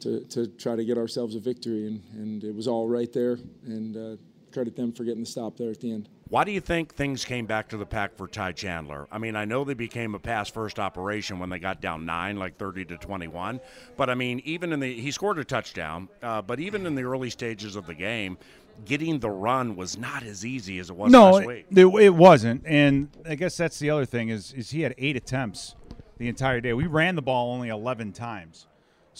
to, 0.00 0.24
to 0.26 0.46
try 0.46 0.76
to 0.76 0.84
get 0.84 0.98
ourselves 0.98 1.34
a 1.36 1.40
victory, 1.40 1.86
and, 1.86 2.02
and 2.14 2.44
it 2.44 2.54
was 2.54 2.66
all 2.66 2.88
right 2.88 3.12
there. 3.12 3.38
And 3.64 3.96
uh, 3.96 4.16
credit 4.52 4.76
them 4.76 4.92
for 4.92 5.04
getting 5.04 5.20
the 5.20 5.26
stop 5.30 5.56
there 5.56 5.70
at 5.70 5.80
the 5.80 5.92
end. 5.92 6.08
Why 6.28 6.44
do 6.44 6.52
you 6.52 6.60
think 6.60 6.94
things 6.94 7.24
came 7.24 7.46
back 7.46 7.68
to 7.70 7.76
the 7.76 7.86
pack 7.86 8.16
for 8.16 8.28
Ty 8.28 8.52
Chandler? 8.52 9.08
I 9.10 9.18
mean, 9.18 9.34
I 9.34 9.44
know 9.44 9.64
they 9.64 9.74
became 9.74 10.14
a 10.14 10.18
pass 10.18 10.48
first 10.48 10.78
operation 10.78 11.38
when 11.38 11.50
they 11.50 11.58
got 11.58 11.80
down 11.80 12.06
nine, 12.06 12.36
like 12.36 12.56
30 12.56 12.84
to 12.86 12.96
21. 12.98 13.60
But 13.96 14.10
I 14.10 14.14
mean, 14.14 14.40
even 14.44 14.72
in 14.72 14.80
the, 14.80 14.92
he 14.92 15.10
scored 15.10 15.38
a 15.38 15.44
touchdown, 15.44 16.08
uh, 16.22 16.42
but 16.42 16.60
even 16.60 16.86
in 16.86 16.94
the 16.94 17.02
early 17.02 17.30
stages 17.30 17.74
of 17.74 17.86
the 17.86 17.94
game, 17.94 18.38
getting 18.84 19.18
the 19.18 19.30
run 19.30 19.74
was 19.74 19.98
not 19.98 20.22
as 20.22 20.46
easy 20.46 20.78
as 20.78 20.90
it 20.90 20.96
was 20.96 21.10
no, 21.10 21.32
last 21.32 21.46
week. 21.46 21.66
It, 21.70 21.86
it 21.86 22.14
wasn't. 22.14 22.62
And 22.64 23.08
I 23.28 23.34
guess 23.34 23.56
that's 23.56 23.78
the 23.80 23.90
other 23.90 24.06
thing 24.06 24.28
is, 24.28 24.52
is 24.52 24.70
he 24.70 24.82
had 24.82 24.94
eight 24.98 25.16
attempts 25.16 25.74
the 26.18 26.28
entire 26.28 26.60
day. 26.60 26.72
We 26.74 26.86
ran 26.86 27.16
the 27.16 27.22
ball 27.22 27.52
only 27.52 27.70
11 27.70 28.12
times. 28.12 28.66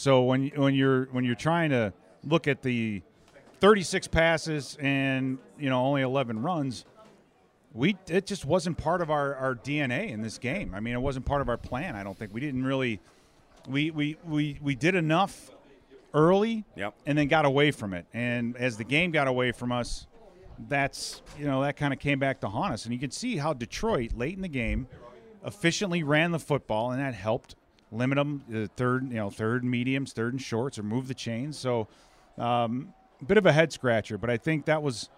So 0.01 0.23
when, 0.23 0.47
when 0.57 0.75
you're, 0.75 1.09
when 1.13 1.25
you're 1.25 1.35
trying 1.35 1.69
to 1.71 1.93
look 2.25 2.49
at 2.49 2.63
the 2.63 3.03
36 3.61 4.09
passes 4.09 4.79
and, 4.81 5.37
you 5.59 5.69
know, 5.69 5.85
only 5.85 6.01
11 6.01 6.41
runs, 6.41 6.87
we 7.75 7.99
it 8.09 8.25
just 8.25 8.47
wasn't 8.47 8.79
part 8.79 9.03
of 9.03 9.11
our, 9.11 9.35
our 9.35 9.55
DNA 9.55 10.09
in 10.09 10.23
this 10.23 10.39
game. 10.39 10.75
I 10.75 10.81
mean, 10.81 10.95
it 10.95 11.03
wasn't 11.03 11.27
part 11.27 11.43
of 11.43 11.51
our 11.51 11.59
plan. 11.59 11.97
I 11.97 12.03
don't 12.03 12.19
think 12.19 12.33
we 12.33 12.41
didn't 12.41 12.65
really 12.65 12.99
we 13.69 13.91
we 13.91 14.17
we, 14.27 14.59
we 14.63 14.75
did 14.75 14.95
enough 14.95 15.51
early 16.15 16.65
Yep. 16.77 16.95
and 17.05 17.19
then 17.19 17.29
got 17.29 17.45
away 17.45 17.71
from 17.71 17.93
it. 17.93 18.07
And 18.15 18.57
as 18.57 18.79
the 18.79 18.85
game 18.85 19.11
got 19.11 19.29
away 19.29 19.53
from 19.53 19.71
us, 19.71 20.07
that's 20.67 21.21
you 21.39 21.45
know 21.45 21.61
that 21.61 21.77
kind 21.77 21.93
of 21.93 21.99
came 21.99 22.19
back 22.19 22.41
to 22.41 22.49
haunt 22.49 22.73
us. 22.73 22.87
And 22.87 22.95
you 22.95 23.01
can 23.01 23.11
see 23.11 23.37
how 23.37 23.53
Detroit 23.53 24.15
late 24.17 24.35
in 24.35 24.41
the 24.41 24.49
game 24.49 24.89
efficiently 25.45 26.03
ran 26.03 26.31
the 26.31 26.39
football, 26.39 26.91
and 26.91 27.03
that 27.03 27.13
helped 27.13 27.55
limit 27.93 28.17
them 28.17 28.45
the 28.49 28.69
third 28.77 29.09
you 29.11 29.17
know 29.17 29.31
third 29.31 29.65
mediums, 29.65 30.13
third 30.13 30.33
and 30.33 30.43
shorts, 30.43 30.79
or 30.79 30.83
move 30.83 31.09
the 31.09 31.15
chains. 31.15 31.59
So 31.59 31.89
um, 32.39 32.93
a 33.21 33.25
bit 33.25 33.39
of 33.39 33.47
a 33.47 33.53
head 33.53 33.73
scratcher, 33.73 34.19
but 34.19 34.31
I 34.31 34.37
think 34.37 34.65
that 34.67 34.83
was 34.83 35.09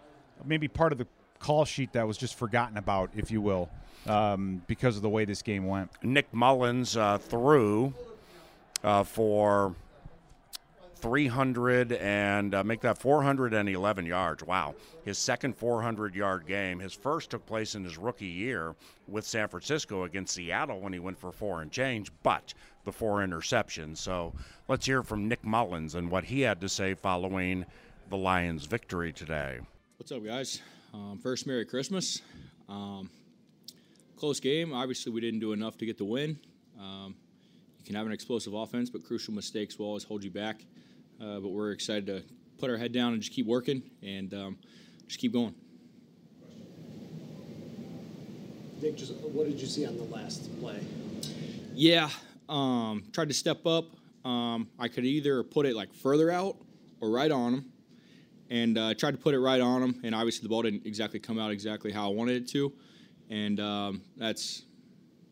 maybe 0.45 0.69
part 0.69 0.93
of 0.93 0.99
the 0.99 1.07
call 1.39 1.65
sheet 1.65 1.93
that 1.93 2.07
was 2.07 2.17
just 2.17 2.37
forgotten 2.37 2.77
about, 2.77 3.11
if 3.15 3.31
you 3.31 3.41
will, 3.41 3.69
um, 4.07 4.63
because 4.67 4.97
of 4.97 5.03
the 5.03 5.09
way 5.09 5.25
this 5.25 5.43
game 5.43 5.67
went. 5.67 5.91
Nick 6.03 6.33
Mullens 6.33 6.97
uh, 6.97 7.19
threw 7.19 7.93
uh, 8.83 9.05
for 9.05 9.75
300 11.03 11.93
and 11.93 12.55
uh, 12.55 12.63
make 12.63 12.81
that 12.81 12.97
411 12.97 14.07
yards. 14.07 14.45
Wow. 14.45 14.77
His 15.05 15.19
second 15.19 15.57
400 15.57 16.15
yard 16.15 16.47
game. 16.47 16.79
His 16.79 16.95
first 16.95 17.31
took 17.31 17.45
place 17.45 17.75
in 17.75 17.83
his 17.85 17.99
rookie 17.99 18.25
year 18.25 18.77
with 19.09 19.27
San 19.27 19.49
Francisco 19.49 20.05
against 20.05 20.35
Seattle 20.35 20.81
when 20.81 20.93
he 20.93 21.01
went 21.01 21.19
for 21.19 21.33
four 21.33 21.61
and 21.61 21.73
change, 21.73 22.13
but 22.23 22.55
the 22.85 22.93
four 22.93 23.19
interceptions. 23.19 23.99
So 23.99 24.33
let's 24.69 24.87
hear 24.87 25.03
from 25.03 25.29
Nick 25.29 25.45
Mullens 25.45 25.97
and 25.97 26.11
what 26.11 26.25
he 26.25 26.41
had 26.41 26.61
to 26.61 26.69
say 26.69 26.95
following 26.95 27.67
the 28.09 28.17
Lions' 28.17 28.67
victory 28.67 29.13
today. 29.13 29.59
What's 29.97 30.13
up, 30.13 30.25
guys? 30.25 30.63
Um, 30.95 31.19
first, 31.21 31.47
Merry 31.47 31.65
Christmas. 31.65 32.23
Um, 32.69 33.11
close 34.17 34.39
game. 34.39 34.73
Obviously, 34.73 35.11
we 35.13 35.21
didn't 35.21 35.41
do 35.41 35.53
enough 35.53 35.77
to 35.79 35.87
get 35.87 35.99
the 35.99 36.05
win. 36.05 36.39
Um, 36.79 37.17
you 37.79 37.87
can 37.87 37.97
have 37.97 38.07
an 38.07 38.13
explosive 38.13 38.55
offense, 38.55 38.89
but 38.89 39.03
crucial 39.03 39.35
mistakes 39.35 39.79
will 39.79 39.87
always 39.87 40.05
hold 40.05 40.23
you 40.23 40.31
back. 40.31 40.65
Uh, 41.23 41.39
but 41.39 41.51
we're 41.51 41.71
excited 41.71 42.05
to 42.07 42.21
put 42.59 42.69
our 42.69 42.77
head 42.77 42.93
down 42.93 43.13
and 43.13 43.23
just 43.23 43.33
keep 43.33 43.47
working 43.47 43.81
and 44.03 44.35
um, 44.35 44.59
just 45.07 45.21
keep 45.21 45.33
going. 45.33 45.55
Nick, 48.81 48.97
just 48.97 49.15
what 49.15 49.47
did 49.47 49.61
you 49.61 49.69
see 49.69 49.87
on 49.87 49.97
the 49.97 50.03
last 50.05 50.49
play? 50.61 50.81
Yeah, 51.75 52.11
um, 52.49 53.05
tried 53.13 53.29
to 53.29 53.35
step 53.35 53.65
up. 53.67 53.85
Um, 54.25 54.69
I 54.81 54.89
could 54.89 55.05
either 55.05 55.45
put 55.45 55.65
it 55.65 55.77
like 55.77 55.95
further 55.95 56.33
out 56.33 56.57
or 57.01 57.11
right 57.11 57.31
on 57.31 57.55
him, 57.55 57.73
and 58.51 58.77
uh, 58.77 58.95
tried 58.95 59.13
to 59.13 59.19
put 59.19 59.35
it 59.35 59.39
right 59.39 59.61
on 59.61 59.81
him. 59.81 60.01
And 60.03 60.17
obviously, 60.17 60.43
the 60.43 60.49
ball 60.49 60.63
didn't 60.63 60.85
exactly 60.87 61.21
come 61.21 61.39
out 61.39 61.53
exactly 61.53 61.93
how 61.93 62.11
I 62.11 62.13
wanted 62.13 62.43
it 62.43 62.49
to, 62.49 62.73
and 63.31 63.61
um, 63.61 64.03
that's 64.17 64.63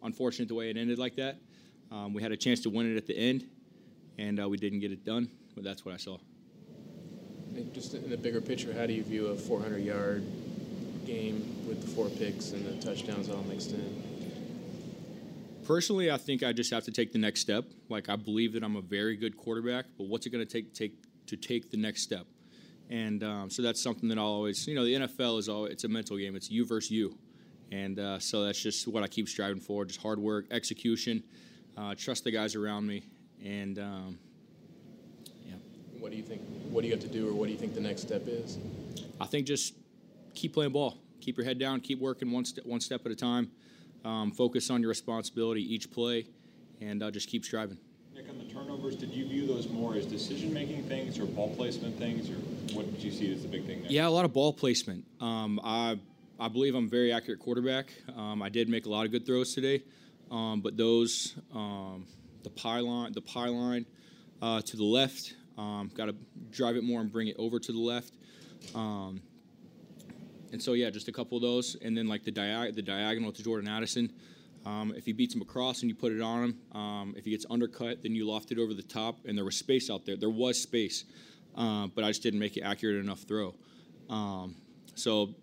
unfortunate 0.05 0.47
the 0.47 0.55
way 0.55 0.71
it 0.71 0.77
ended 0.77 1.01
like 1.01 1.17
that. 1.17 1.39
Um, 1.91 2.15
we 2.15 2.23
had 2.23 2.31
a 2.31 2.37
chance 2.37 2.61
to 2.61 2.71
win 2.71 2.93
it 2.93 2.97
at 2.97 3.07
the 3.09 3.17
end, 3.17 3.49
and 4.19 4.41
uh, 4.41 4.49
we 4.49 4.57
didn't 4.57 4.79
get 4.79 4.93
it 4.93 5.05
done. 5.05 5.29
But 5.61 5.69
that's 5.69 5.85
what 5.85 5.93
I 5.93 5.99
saw. 5.99 6.17
And 7.55 7.75
just 7.75 7.93
in 7.93 8.09
the 8.09 8.17
bigger 8.17 8.41
picture, 8.41 8.73
how 8.73 8.87
do 8.87 8.95
you 8.95 9.03
view 9.03 9.27
a 9.27 9.35
400-yard 9.35 10.25
game 11.05 11.55
with 11.69 11.83
the 11.83 11.87
four 11.89 12.09
picks 12.09 12.53
and 12.53 12.65
the 12.65 12.83
touchdowns 12.83 13.29
all 13.29 13.43
mixed 13.43 13.73
in? 13.73 14.03
Personally, 15.67 16.11
I 16.11 16.17
think 16.17 16.43
I 16.43 16.55
just 16.55 16.73
have 16.73 16.85
to 16.85 16.91
take 16.91 17.13
the 17.13 17.19
next 17.19 17.41
step. 17.41 17.67
Like 17.91 18.09
I 18.09 18.17
believe 18.17 18.55
that 18.55 18.65
I'm 18.65 18.77
a 18.77 18.81
very 18.81 19.19
good 19.19 19.37
quarterback, 19.37 19.85
but 19.99 20.07
what's 20.07 20.25
it 20.25 20.31
going 20.31 20.47
to 20.47 20.51
take 20.51 20.73
take 20.73 20.95
to 21.27 21.37
take 21.37 21.71
the 21.71 21.77
next 21.77 22.01
step? 22.01 22.27
And 22.89 23.23
um, 23.23 23.51
so 23.51 23.61
that's 23.61 23.83
something 23.83 24.09
that 24.09 24.17
I'll 24.17 24.25
always, 24.25 24.67
you 24.67 24.75
know, 24.75 24.85
the 24.87 24.95
NFL 24.95 25.39
is 25.39 25.51
all 25.51 25.67
it's 25.67 25.85
a 25.85 25.89
mental 25.89 26.17
game. 26.17 26.37
It's 26.37 26.51
you 26.51 26.65
versus 26.65 26.91
you, 26.91 27.19
and 27.71 27.99
uh, 27.99 28.19
so 28.19 28.45
that's 28.45 28.63
just 28.63 28.89
what 28.89 29.03
I 29.03 29.09
keep 29.09 29.29
striving 29.29 29.61
for. 29.61 29.85
Just 29.85 30.01
hard 30.01 30.21
work, 30.21 30.47
execution, 30.51 31.23
uh, 31.77 31.95
trust 31.99 32.25
the 32.25 32.31
guys 32.31 32.55
around 32.55 32.87
me, 32.87 33.05
and 33.45 33.79
um. 33.79 34.19
What 36.01 36.11
do 36.11 36.17
you 36.17 36.23
think? 36.23 36.41
What 36.71 36.81
do 36.81 36.89
you 36.89 36.95
have 36.95 37.03
to 37.03 37.09
do, 37.09 37.29
or 37.29 37.35
what 37.35 37.47
do 37.47 37.53
you 37.53 37.59
think 37.59 37.75
the 37.75 37.81
next 37.81 38.01
step 38.01 38.23
is? 38.27 38.59
I 39.21 39.27
think 39.27 39.47
just 39.47 39.75
keep 40.35 40.55
playing 40.55 40.73
ball, 40.73 40.99
keep 41.21 41.37
your 41.37 41.45
head 41.45 41.59
down, 41.59 41.81
keep 41.81 42.01
working 42.01 42.31
one 42.31 42.47
step 42.47 42.65
one 42.65 42.81
step 42.81 43.05
at 43.05 43.13
a 43.13 43.17
time. 43.17 43.51
Um, 44.03 44.33
focus 44.33 44.71
on 44.71 44.81
your 44.81 44.89
responsibility 44.89 45.63
each 45.63 45.91
play, 45.91 46.27
and 46.81 47.03
uh, 47.03 47.11
just 47.11 47.29
keep 47.29 47.45
striving. 47.45 47.77
Nick, 48.15 48.31
on 48.31 48.39
the 48.39 48.45
turnovers, 48.45 48.97
did 48.97 49.11
you 49.11 49.27
view 49.29 49.47
those 49.47 49.69
more 49.69 49.95
as 49.95 50.07
decision-making 50.07 50.85
things 50.85 51.19
or 51.19 51.27
ball 51.27 51.55
placement 51.55 51.99
things, 51.99 52.31
or 52.31 52.35
what 52.75 52.91
did 52.91 53.05
you 53.05 53.11
see 53.11 53.31
as 53.33 53.43
the 53.43 53.49
big 53.49 53.67
thing 53.67 53.83
there? 53.83 53.93
Yeah, 53.93 54.09
a 54.09 54.11
lot 54.11 54.25
of 54.25 54.33
ball 54.33 54.55
placement. 54.55 55.05
Um, 55.21 55.61
I 55.63 55.99
I 56.39 56.49
believe 56.49 56.75
I'm 56.75 56.87
a 56.87 56.89
very 56.89 57.13
accurate 57.13 57.41
quarterback. 57.41 57.93
Um, 58.17 58.41
I 58.41 58.49
did 58.49 58.71
make 58.71 58.87
a 58.87 58.89
lot 58.89 59.05
of 59.05 59.13
good 59.13 59.27
throws 59.27 59.55
today, 59.55 59.83
um, 60.31 60.63
but 60.63 60.79
those 60.79 61.37
um, 61.55 62.07
the 62.43 62.51
pylon 62.51 63.13
the 63.13 63.21
pylon 63.21 63.85
uh, 64.41 64.63
to 64.63 64.77
the 64.79 64.85
left, 64.85 65.35
um, 65.61 65.91
got 65.95 66.07
to 66.07 66.15
drive 66.51 66.77
it 66.77 66.85
more 66.85 67.01
and 67.01 67.13
bring 67.13 67.29
it 67.29 67.37
over 67.39 67.59
to 67.59 67.73
the 67.73 67.79
left. 67.79 68.15
Um, 68.75 69.21
and 70.53 70.63
so 70.63 70.73
yeah, 70.73 70.91
just 70.91 71.09
a 71.09 71.13
couple 71.13 71.37
of 71.37 71.43
those, 71.43 71.77
and 71.83 71.97
then 71.97 72.09
like 72.09 72.25
the 72.25 72.31
dia- 72.31 72.73
the 72.73 72.83
diagonal 72.83 73.33
to 73.33 73.43
Jordan 73.43 73.69
Addison. 73.69 74.13
Um, 74.67 74.93
if 74.95 75.07
he 75.07 75.13
beats 75.13 75.35
him 75.35 75.41
across 75.41 75.81
and 75.81 75.89
you 75.89 75.95
put 75.95 76.13
it 76.13 76.21
on 76.21 76.45
him, 76.45 76.79
um, 76.79 77.15
if 77.17 77.25
he 77.25 77.31
gets 77.31 77.47
undercut, 77.49 78.03
then 78.03 78.15
you 78.15 78.27
loft 78.27 78.53
it 78.53 78.59
over 78.59 78.75
the 78.75 78.83
top, 78.83 79.17
and 79.27 79.37
there 79.37 79.45
was 79.45 79.57
space 79.57 79.91
out 79.91 80.05
there. 80.05 80.17
There 80.17 80.31
was 80.31 80.61
space, 80.61 81.05
uh, 81.57 81.87
but 81.95 82.05
I 82.05 82.09
just 82.09 82.23
didn't 82.23 82.41
make 82.41 82.57
it 82.57 82.63
accurate 82.63 82.97
enough 82.97 83.21
throw. 83.21 83.55
Um, 84.11 84.57
so 84.95 85.35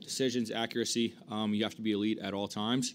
decisions, 0.00 0.50
accuracy, 0.50 1.14
um, 1.30 1.54
you 1.54 1.62
have 1.64 1.74
to 1.76 1.82
be 1.82 1.92
elite 1.92 2.18
at 2.18 2.34
all 2.34 2.48
times. 2.48 2.94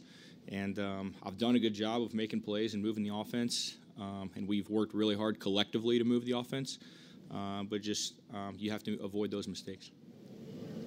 And 0.50 0.78
um, 0.78 1.16
I've 1.24 1.38
done 1.38 1.56
a 1.56 1.60
good 1.60 1.74
job 1.74 2.02
of 2.04 2.14
making 2.14 2.42
plays 2.42 2.76
and 2.76 2.84
moving 2.84 3.04
the 3.04 3.16
offense, 3.16 3.78
um, 4.00 4.30
and 4.36 4.48
we've 4.48 4.70
worked 4.70 4.94
really 4.94 5.16
hard 5.16 5.40
collectively 5.40 5.98
to 5.98 6.06
move 6.06 6.26
the 6.26 6.34
offense. 6.34 6.80
Uh, 7.34 7.64
but 7.64 7.82
just 7.82 8.14
um, 8.34 8.56
you 8.58 8.72
have 8.72 8.84
to 8.84 9.00
avoid 9.02 9.32
those 9.32 9.48
mistakes. 9.48 9.92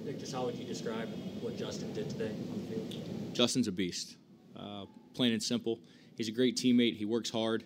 Nick, 0.05 0.19
just 0.19 0.33
how 0.33 0.45
would 0.45 0.55
you 0.55 0.65
describe 0.65 1.09
what 1.41 1.57
Justin 1.57 1.93
did 1.93 2.09
today 2.09 2.31
on 2.51 2.61
the 2.61 2.75
field? 2.75 3.35
Justin's 3.35 3.67
a 3.67 3.71
beast, 3.71 4.15
uh, 4.57 4.85
plain 5.13 5.33
and 5.33 5.43
simple. 5.43 5.79
He's 6.15 6.29
a 6.29 6.31
great 6.31 6.55
teammate. 6.55 6.95
He 6.95 7.05
works 7.05 7.29
hard, 7.29 7.63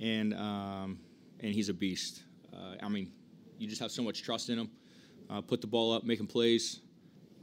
and 0.00 0.34
um, 0.34 0.98
and 1.40 1.54
he's 1.54 1.68
a 1.68 1.74
beast. 1.74 2.24
Uh, 2.52 2.74
I 2.82 2.88
mean, 2.88 3.12
you 3.58 3.68
just 3.68 3.80
have 3.80 3.90
so 3.90 4.02
much 4.02 4.22
trust 4.22 4.48
in 4.48 4.58
him. 4.58 4.70
Uh, 5.28 5.40
put 5.40 5.60
the 5.60 5.66
ball 5.66 5.92
up, 5.92 6.04
making 6.04 6.26
plays. 6.26 6.80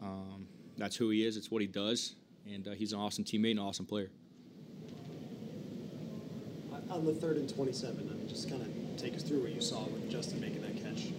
Um, 0.02 0.48
that's 0.78 0.96
who 0.96 1.10
he 1.10 1.26
is. 1.26 1.38
It's 1.38 1.50
what 1.50 1.62
he 1.62 1.68
does, 1.68 2.16
and 2.46 2.68
uh, 2.68 2.72
he's 2.72 2.94
an 2.94 3.00
awesome 3.00 3.24
teammate 3.24 3.52
and 3.52 3.60
an 3.60 3.66
awesome 3.66 3.86
player. 3.86 4.10
On 6.90 7.06
the 7.06 7.13
third 7.13 7.38
and 7.38 7.54
27, 7.54 8.10
I 8.10 8.13
mean, 8.13 8.28
just 8.28 8.50
kind 8.50 8.62
of 8.62 8.68
take 8.98 9.16
us 9.16 9.24
through 9.24 9.42
what 9.42 9.52
you 9.52 9.62
saw 9.62 9.84
with 9.84 10.10
Justin 10.10 10.40
making 10.40 10.62
that 10.62 10.84
catch. 10.84 11.12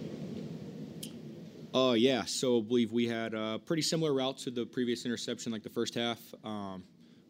Uh, 1.73 1.93
yeah. 1.93 2.25
So 2.25 2.59
I 2.59 2.61
believe 2.61 2.91
we 2.91 3.07
had 3.07 3.33
a 3.33 3.59
pretty 3.63 3.83
similar 3.83 4.13
route 4.13 4.37
to 4.39 4.51
the 4.51 4.65
previous 4.65 5.05
interception, 5.05 5.51
like 5.51 5.63
the 5.63 5.69
first 5.69 5.93
half. 5.93 6.19
Um, 6.43 6.83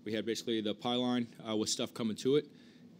we 0.06 0.14
had 0.14 0.26
basically 0.26 0.62
the 0.62 0.74
pylon 0.74 1.28
uh, 1.48 1.56
with 1.56 1.70
stuff 1.70 1.94
coming 1.94 2.16
to 2.18 2.38
it, 2.38 2.48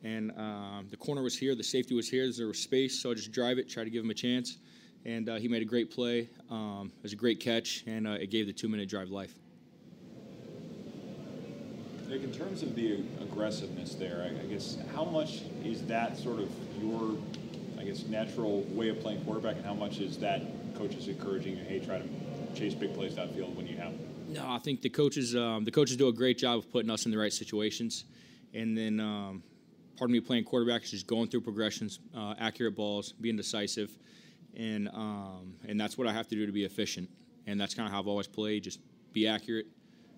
and 0.04 0.32
um, 0.38 0.88
the 0.92 0.98
corner 0.98 1.24
was 1.24 1.38
here, 1.38 1.56
the 1.56 1.64
safety 1.64 1.96
was 1.96 2.10
here. 2.10 2.30
There 2.32 2.48
was 2.48 2.60
space, 2.60 3.02
so 3.02 3.12
I 3.12 3.14
just 3.14 3.32
drive 3.32 3.58
it, 3.58 3.70
try 3.70 3.86
to 3.86 3.90
give 3.90 4.04
him 4.04 4.10
a 4.10 4.16
chance, 4.16 4.58
and 5.06 5.30
uh, 5.30 5.36
he 5.36 5.48
made 5.48 5.62
a 5.62 5.66
great 5.66 5.92
play. 5.92 6.30
Um, 6.50 6.92
it 6.98 7.04
was 7.04 7.14
a 7.14 7.16
great 7.16 7.40
catch, 7.40 7.84
and 7.88 8.06
uh, 8.06 8.12
it 8.12 8.30
gave 8.30 8.46
the 8.46 8.54
two-minute 8.54 8.90
drive 8.90 9.10
life. 9.10 9.39
Nick, 12.10 12.24
in 12.24 12.32
terms 12.32 12.64
of 12.64 12.74
the 12.76 13.04
aggressiveness 13.22 13.94
there, 13.94 14.28
I, 14.28 14.44
I 14.44 14.46
guess 14.48 14.80
how 14.96 15.06
much 15.06 15.42
is 15.64 15.86
that 15.86 16.18
sort 16.18 16.40
of 16.40 16.50
your, 16.82 17.16
I 17.80 17.84
guess, 17.84 18.06
natural 18.06 18.62
way 18.72 18.90
of 18.90 19.00
playing 19.00 19.24
quarterback, 19.26 19.58
and 19.58 19.66
how 19.66 19.76
much 19.76 20.00
is 20.00 20.18
that 20.18 20.42
coaches 20.76 21.08
encouraging 21.08 21.58
you, 21.58 21.64
hey, 21.64 21.80
try 21.80 22.00
to 22.00 22.08
chase 22.56 22.74
big 22.74 22.96
plays 22.96 23.14
downfield 23.14 23.56
when 23.56 23.68
you 23.68 23.78
have 23.78 23.92
them? 23.92 24.10
No, 24.28 24.44
I 24.50 24.58
think 24.58 24.82
the 24.82 24.90
coaches 24.90 25.36
um, 25.36 25.66
the 25.66 25.72
coaches 25.72 25.98
do 25.98 26.08
a 26.08 26.14
great 26.14 26.40
job 26.40 26.58
of 26.58 26.72
putting 26.72 26.90
us 26.90 27.06
in 27.06 27.12
the 27.12 27.18
right 27.18 27.34
situations, 27.34 28.06
and 28.56 28.76
then 28.76 29.00
um, 29.00 29.44
part 29.96 30.10
of 30.10 30.12
me 30.12 30.20
playing 30.20 30.46
quarterback 30.46 30.84
is 30.84 30.92
just 30.92 31.06
going 31.06 31.30
through 31.30 31.42
progressions, 31.42 32.00
uh, 32.18 32.34
accurate 32.40 32.76
balls, 32.76 33.14
being 33.22 33.36
decisive, 33.36 33.96
and 34.56 34.90
um, 34.90 35.54
and 35.68 35.80
that's 35.80 35.96
what 35.96 36.08
I 36.08 36.14
have 36.14 36.28
to 36.30 36.36
do 36.36 36.48
to 36.48 36.52
be 36.52 36.66
efficient, 36.66 37.08
and 37.46 37.62
that's 37.62 37.76
kind 37.76 37.88
of 37.88 37.94
how 37.94 38.00
I've 38.00 38.08
always 38.08 38.28
played. 38.28 38.64
Just 38.64 38.80
be 39.14 39.28
accurate, 39.28 39.68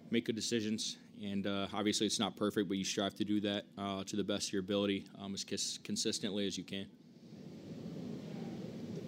make 0.10 0.26
good 0.26 0.36
decisions, 0.36 0.98
and 1.22 1.46
uh, 1.46 1.68
obviously 1.74 2.08
it's 2.08 2.20
not 2.20 2.36
perfect, 2.36 2.68
but 2.68 2.78
you 2.78 2.84
strive 2.84 3.16
to 3.16 3.26
do 3.26 3.40
that 3.42 3.66
uh, 3.78 4.04
to 4.06 4.16
the 4.16 4.24
best 4.24 4.50
of 4.50 4.54
your 4.54 4.62
ability 4.62 5.06
um, 5.20 5.34
as 5.34 5.44
cons- 5.44 5.80
consistently 5.84 6.48
as 6.48 6.58
you 6.58 6.64
can. 6.64 6.86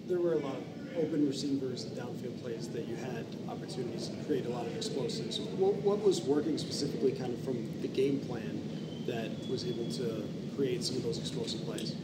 There 0.06 0.20
were 0.20 0.34
a 0.34 0.38
lot 0.38 0.56
of 0.56 0.64
open 0.96 1.26
receivers 1.26 1.84
and 1.84 1.96
downfield 1.96 2.40
plays 2.40 2.68
that 2.68 2.86
you 2.86 2.94
had 2.94 3.26
opportunities 3.48 4.08
to 4.08 4.16
create 4.24 4.46
a 4.46 4.50
lot 4.50 4.66
of 4.66 4.76
explosives. 4.76 5.40
What, 5.40 5.74
what 5.76 6.00
was 6.00 6.20
working 6.22 6.56
specifically 6.58 7.12
kind 7.12 7.32
of 7.32 7.42
from 7.42 7.80
the 7.80 7.88
game 7.88 8.20
plan 8.20 8.60
that 9.06 9.30
was 9.48 9.66
able 9.66 9.90
to 9.92 10.24
create 10.56 10.84
some 10.84 10.96
of 10.96 11.02
those 11.02 11.18
explosive 11.18 11.64
plays? 11.64 11.94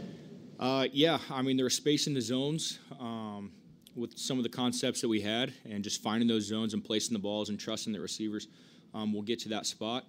Uh, 0.59 0.87
yeah, 0.93 1.19
I 1.31 1.43
mean, 1.43 1.57
there 1.57 1.65
was 1.65 1.75
space 1.75 2.07
in 2.07 2.15
the 2.15 2.21
zones 2.21 2.81
um, 2.99 3.53
with 3.95 4.19
some 4.19 4.39
of 4.39 4.43
the 4.43 4.49
concepts 4.49 5.01
that 5.01 5.09
we 5.09 5.21
had, 5.21 5.53
and 5.65 5.85
just 5.85 6.03
finding 6.03 6.29
those 6.29 6.45
zones 6.45 6.75
and 6.75 6.85
placing 6.85 7.13
the 7.13 7.19
balls 7.19 7.49
and 7.49 7.59
trusting 7.59 7.93
the 7.93 8.01
receivers 8.01 8.49
um, 8.95 9.13
will 9.13 9.23
get 9.23 9.39
to 9.41 9.49
that 9.51 9.67
spot. 9.67 10.05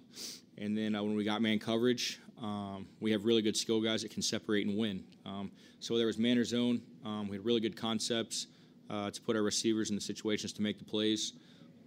And 0.58 0.76
then 0.76 0.94
uh, 0.94 1.02
when 1.02 1.14
we 1.14 1.24
got 1.24 1.42
man 1.42 1.58
coverage, 1.58 2.20
um, 2.42 2.86
we 3.00 3.12
have 3.12 3.24
really 3.24 3.42
good 3.42 3.56
skill 3.56 3.80
guys 3.80 4.02
that 4.02 4.10
can 4.10 4.22
separate 4.22 4.66
and 4.66 4.76
win. 4.76 5.04
Um, 5.24 5.50
so 5.80 5.96
there 5.96 6.06
was 6.06 6.18
man 6.18 6.38
or 6.38 6.44
zone. 6.44 6.82
Um, 7.04 7.28
we 7.28 7.36
had 7.36 7.44
really 7.44 7.60
good 7.60 7.76
concepts 7.76 8.48
uh, 8.90 9.10
to 9.10 9.20
put 9.20 9.36
our 9.36 9.42
receivers 9.42 9.90
in 9.90 9.96
the 9.96 10.02
situations 10.02 10.52
to 10.54 10.62
make 10.62 10.78
the 10.78 10.84
plays. 10.84 11.32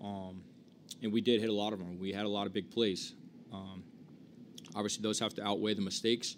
Um, 0.02 0.42
and 1.02 1.12
we 1.12 1.22
did 1.22 1.42
hit 1.42 1.50
a 1.50 1.54
lot 1.54 1.74
of 1.74 1.80
them. 1.80 2.00
We 2.00 2.12
had 2.12 2.26
a 2.26 2.30
lot 2.30 2.48
of 2.48 2.54
big 2.54 2.72
plays. 2.72 3.14
Um, 3.54 3.84
obviously, 4.76 5.04
those 5.04 5.20
have 5.20 5.34
to 5.36 5.46
outweigh 5.46 5.74
the 5.74 5.82
mistakes. 5.82 6.36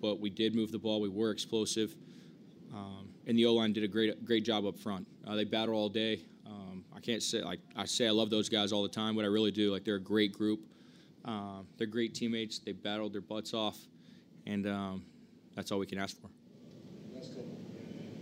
But 0.00 0.20
we 0.20 0.28
did 0.28 0.54
move 0.54 0.70
the 0.70 0.78
ball. 0.78 1.00
We 1.00 1.08
were 1.08 1.30
explosive. 1.30 1.94
And 3.26 3.38
the 3.38 3.46
O 3.46 3.54
line 3.54 3.72
did 3.72 3.84
a 3.84 3.88
great, 3.88 4.22
great 4.24 4.44
job 4.44 4.66
up 4.66 4.78
front. 4.78 5.06
Uh, 5.26 5.34
they 5.34 5.44
battled 5.44 5.76
all 5.76 5.88
day. 5.88 6.20
Um, 7.04 7.12
can't 7.12 7.22
say 7.22 7.42
like 7.42 7.60
I 7.76 7.84
say 7.84 8.06
I 8.06 8.10
love 8.10 8.30
those 8.30 8.48
guys 8.48 8.72
all 8.72 8.82
the 8.82 8.88
time, 8.88 9.16
but 9.16 9.24
I 9.24 9.28
really 9.28 9.50
do. 9.50 9.72
Like 9.72 9.84
they're 9.84 9.96
a 9.96 10.00
great 10.00 10.32
group. 10.32 10.60
Um, 11.24 11.66
they're 11.78 11.86
great 11.86 12.14
teammates. 12.14 12.58
They 12.58 12.72
battled 12.72 13.12
their 13.12 13.20
butts 13.20 13.54
off, 13.54 13.78
and 14.46 14.64
that's 15.54 15.72
all 15.72 15.78
we 15.78 15.86
can 15.86 15.98
ask 15.98 16.20
for. 16.20 16.28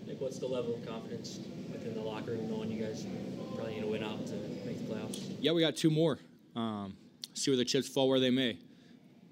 Nick, 0.07 0.21
what's 0.21 0.39
the 0.39 0.47
level 0.47 0.75
of 0.75 0.87
confidence 0.87 1.41
within 1.73 1.95
the 1.95 2.01
locker 2.01 2.33
room 2.33 2.51
knowing 2.51 2.71
you 2.71 2.85
guys 2.85 3.07
probably 3.55 3.75
need 3.75 3.81
to 3.81 3.87
win 3.87 4.03
out 4.03 4.27
to 4.27 4.35
make 4.67 4.87
the 4.87 4.95
playoffs? 4.95 5.37
Yeah, 5.41 5.53
we 5.53 5.63
got 5.63 5.77
two 5.77 5.91
more. 5.91 6.19
Um, 6.55 6.95
see 7.35 7.51
where 7.51 7.57
the 7.57 7.65
chips 7.65 7.89
fall 7.89 8.09
where 8.09 8.21
they 8.21 8.31
may. 8.31 8.59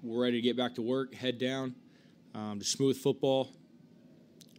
We're 0.01 0.23
ready 0.23 0.37
to 0.37 0.41
get 0.41 0.57
back 0.57 0.75
to 0.75 0.81
work, 0.81 1.13
head 1.13 1.37
down, 1.37 1.75
um, 2.33 2.57
to 2.59 2.65
smooth 2.65 2.97
football, 2.97 3.49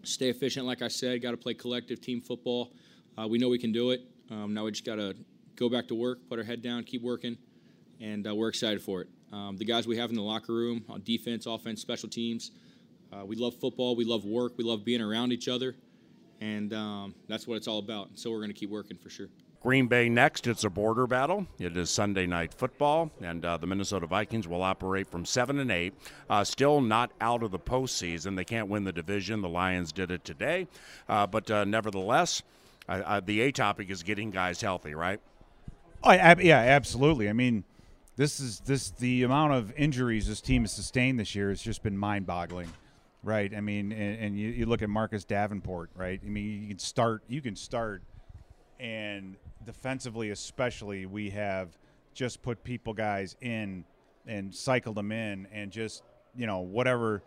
stay 0.05 0.29
efficient. 0.29 0.67
Like 0.67 0.83
I 0.83 0.89
said, 0.89 1.21
got 1.21 1.33
to 1.33 1.37
play 1.37 1.55
collective 1.55 2.01
team 2.01 2.21
football. 2.21 2.73
Uh, 3.19 3.27
we 3.27 3.39
know 3.39 3.49
we 3.49 3.59
can 3.59 3.73
do 3.73 3.91
it. 3.91 4.03
Um, 4.33 4.55
now 4.55 4.65
we 4.65 4.71
just 4.71 4.87
got 4.87 4.97
to 4.97 5.15
go 5.57 5.69
back 5.69 5.89
to 5.89 5.95
work, 5.95 6.19
put 6.29 6.39
our 6.39 6.45
head 6.45 6.63
down, 6.63 6.85
keep 6.85 7.03
working, 7.03 7.37
and 8.01 8.27
uh, 8.27 8.35
we're 8.35 8.49
excited 8.49 8.83
for 8.83 9.03
it. 9.03 9.09
Um, 9.33 9.57
the 9.57 9.65
guys 9.65 9.87
we 9.87 9.97
have 9.99 10.11
in 10.11 10.17
the 10.17 10.23
locker 10.23 10.53
room 10.53 10.85
on 10.89 11.03
defense, 11.03 11.47
offense, 11.47 11.81
special 11.81 12.09
teams, 12.09 12.51
uh, 13.13 13.25
we 13.25 13.37
love 13.37 13.55
football. 13.61 13.95
We 13.95 14.05
love 14.05 14.25
work. 14.25 14.55
We 14.57 14.65
love 14.65 14.85
being 14.85 15.03
around 15.03 15.33
each 15.33 15.49
other 15.49 15.77
and 16.43 16.73
um, 16.75 17.15
that's 17.29 17.47
what 17.47 17.57
it's 17.57 17.69
all 17.69 17.79
about. 17.79 18.11
So 18.15 18.31
we're 18.31 18.39
going 18.39 18.49
to 18.51 18.55
keep 18.55 18.71
working 18.71 18.99
for 18.99 19.09
sure. 19.09 19.29
Green 19.63 19.87
Bay 19.87 20.09
next. 20.09 20.49
It's 20.49 20.65
a 20.65 20.71
border 20.71 21.07
battle. 21.07 21.47
It 21.61 21.77
is 21.77 21.89
Sunday 21.89 22.27
night 22.27 22.53
football, 22.53 23.13
and 23.21 23.45
uh, 23.45 23.59
the 23.59 23.67
Minnesota 23.69 24.09
Vikings 24.09 24.49
will 24.49 24.65
operate 24.65 25.07
from 25.07 25.25
seven 25.25 25.61
and 25.61 25.71
eight. 25.71 25.95
Uh, 26.29 26.43
still 26.43 26.81
not 26.81 27.13
out 27.21 27.45
of 27.45 27.53
the 27.53 27.61
postseason. 27.61 28.35
They 28.35 28.45
can't 28.45 28.69
win 28.69 28.83
the 28.83 28.93
division. 28.93 29.41
The 29.41 29.49
Lions 29.49 29.93
did 29.93 30.11
it 30.11 30.25
today, 30.25 30.67
uh, 31.09 31.29
but 31.29 31.49
uh, 31.49 31.65
nevertheless, 31.65 32.43
uh, 32.89 33.21
the 33.21 33.41
A 33.43 33.53
topic 33.53 33.91
is 33.91 34.03
getting 34.03 34.31
guys 34.31 34.61
healthy, 34.61 34.95
right? 34.95 35.21
Oh, 36.03 36.13
yeah, 36.13 36.59
absolutely. 36.59 37.29
I 37.29 37.33
mean, 37.33 37.65
this 38.17 38.41
is 38.41 38.61
this 38.61 38.91
the 38.91 39.23
amount 39.23 39.55
of 39.55 39.73
injuries 39.77 40.27
this 40.27 40.41
team 40.41 40.63
has 40.63 40.73
sustained 40.73 41.19
this 41.21 41.35
year 41.35 41.49
has 41.49 41.63
just 41.63 41.83
been 41.83 41.97
mind-boggling 41.97 42.69
right? 43.23 43.55
I 43.55 43.61
mean, 43.61 43.93
and, 43.93 44.19
and 44.19 44.39
you, 44.39 44.49
you, 44.49 44.67
look 44.67 44.83
at 44.83 44.89
Marcus 44.89 45.25
Davenport, 45.25 45.91
right? 45.95 46.21
I 46.25 46.29
mean, 46.29 46.63
you 46.63 46.69
can 46.69 46.79
start, 46.79 47.23
you 47.29 47.41
can 47.41 47.57
start, 47.57 48.03
and 48.81 49.37
defensively, 49.65 50.31
especially, 50.31 51.07
we 51.07 51.31
have 51.31 51.69
just 52.15 52.43
put 52.43 52.63
people 52.65 52.93
guys 52.93 53.37
in 53.41 53.85
and 54.27 54.55
cycled 54.55 54.97
them 54.97 55.13
in, 55.13 55.47
and 55.53 55.71
just 55.71 56.03
you 56.37 56.47
know 56.47 56.61
whatever 56.61 57.23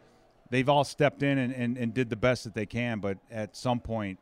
they've 0.50 0.70
all 0.70 0.84
stepped 0.84 1.24
in 1.24 1.38
and, 1.38 1.54
and, 1.54 1.78
and 1.78 1.94
did 1.94 2.10
the 2.10 2.16
best 2.16 2.44
that 2.44 2.54
they 2.54 2.66
can, 2.66 3.00
but 3.00 3.18
at 3.32 3.56
some 3.56 3.80
point, 3.80 4.20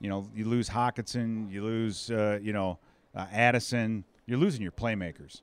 you 0.00 0.08
know, 0.08 0.26
you 0.34 0.46
lose 0.46 0.68
Hockenson, 0.68 1.50
you 1.50 1.62
lose, 1.62 2.10
uh, 2.10 2.38
you 2.42 2.52
know, 2.52 2.78
uh, 3.14 3.26
Addison, 3.30 4.04
you're 4.26 4.38
losing 4.38 4.62
your 4.62 4.72
playmakers, 4.72 5.42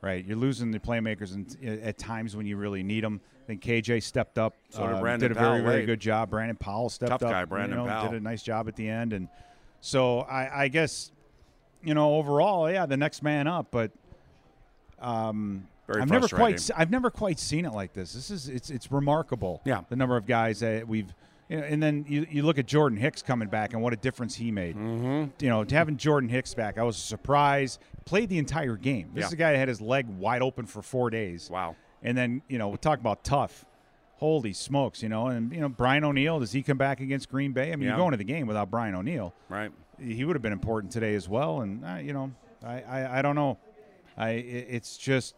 right? 0.00 0.24
You're 0.24 0.36
losing 0.36 0.70
the 0.70 0.78
playmakers 0.78 1.34
in, 1.34 1.82
at 1.82 1.98
times 1.98 2.34
when 2.34 2.46
you 2.46 2.56
really 2.56 2.82
need 2.82 3.04
them. 3.04 3.20
I 3.44 3.46
think 3.46 3.62
KJ 3.62 4.02
stepped 4.02 4.38
up, 4.38 4.54
so 4.70 4.86
did, 4.86 4.94
um, 4.96 5.18
did 5.20 5.32
a 5.32 5.34
Powell 5.34 5.50
very 5.52 5.62
very 5.62 5.76
late. 5.80 5.86
good 5.86 6.00
job. 6.00 6.30
Brandon 6.30 6.56
Powell 6.56 6.88
stepped 6.90 7.10
Tough 7.10 7.22
up, 7.22 7.30
guy, 7.30 7.44
Brandon 7.44 7.78
you 7.78 7.84
know, 7.84 7.90
Powell 7.90 8.10
did 8.10 8.20
a 8.20 8.24
nice 8.24 8.42
job 8.42 8.68
at 8.68 8.76
the 8.76 8.88
end, 8.88 9.12
and 9.12 9.28
so 9.80 10.20
I, 10.20 10.64
I 10.64 10.68
guess 10.68 11.12
you 11.82 11.94
know 11.94 12.14
overall, 12.16 12.70
yeah, 12.70 12.86
the 12.86 12.96
next 12.96 13.22
man 13.22 13.46
up, 13.46 13.68
but. 13.70 13.90
Um, 15.00 15.68
very 15.86 16.02
I've 16.02 16.10
never 16.10 16.28
quite 16.28 16.70
I've 16.76 16.90
never 16.90 17.10
quite 17.10 17.38
seen 17.38 17.64
it 17.64 17.72
like 17.72 17.94
this. 17.94 18.12
This 18.12 18.30
is 18.30 18.48
it's 18.48 18.68
it's 18.68 18.92
remarkable. 18.92 19.62
Yeah. 19.64 19.84
The 19.88 19.96
number 19.96 20.16
of 20.16 20.26
guys 20.26 20.60
that 20.60 20.86
we've 20.86 21.14
you 21.48 21.56
know, 21.58 21.62
and 21.64 21.82
then 21.82 22.04
you, 22.08 22.26
you 22.30 22.42
look 22.42 22.58
at 22.58 22.66
Jordan 22.66 22.98
Hicks 22.98 23.22
coming 23.22 23.48
back 23.48 23.72
and 23.72 23.82
what 23.82 23.92
a 23.92 23.96
difference 23.96 24.34
he 24.34 24.50
made. 24.50 24.76
Mm-hmm. 24.76 25.42
You 25.44 25.48
know, 25.48 25.64
having 25.68 25.96
Jordan 25.96 26.28
Hicks 26.28 26.54
back, 26.54 26.78
I 26.78 26.82
was 26.82 26.96
surprised. 26.96 27.80
Played 28.04 28.28
the 28.28 28.38
entire 28.38 28.76
game. 28.76 29.10
This 29.14 29.22
Yeah. 29.22 29.26
is 29.28 29.32
a 29.32 29.36
guy 29.36 29.52
that 29.52 29.58
had 29.58 29.68
his 29.68 29.80
leg 29.80 30.06
wide 30.08 30.42
open 30.42 30.66
for 30.66 30.82
four 30.82 31.10
days. 31.10 31.48
Wow. 31.50 31.76
And 32.02 32.16
then 32.16 32.42
you 32.48 32.58
know 32.58 32.68
we 32.68 32.76
talk 32.76 33.00
about 33.00 33.24
tough. 33.24 33.64
Holy 34.16 34.52
smokes, 34.52 35.02
you 35.02 35.08
know, 35.08 35.28
and 35.28 35.52
you 35.52 35.60
know 35.60 35.68
Brian 35.68 36.04
O'Neill. 36.04 36.40
Does 36.40 36.52
he 36.52 36.62
come 36.62 36.76
back 36.78 37.00
against 37.00 37.28
Green 37.30 37.52
Bay? 37.52 37.72
I 37.72 37.76
mean, 37.76 37.82
Yeah. 37.82 37.88
you're 37.90 37.98
going 37.98 38.10
to 38.12 38.16
the 38.16 38.24
game 38.24 38.46
without 38.46 38.70
Brian 38.70 38.94
O'Neill. 38.94 39.32
Right. 39.48 39.70
He 40.00 40.24
would 40.24 40.34
have 40.36 40.42
been 40.42 40.52
important 40.52 40.92
today 40.92 41.14
as 41.14 41.28
well. 41.28 41.60
And 41.60 41.84
uh, 41.84 41.96
you 42.02 42.12
know, 42.12 42.32
I, 42.64 42.80
I 42.82 43.18
I 43.18 43.22
don't 43.22 43.36
know. 43.36 43.58
I 44.16 44.30
it's 44.30 44.96
just 44.96 45.34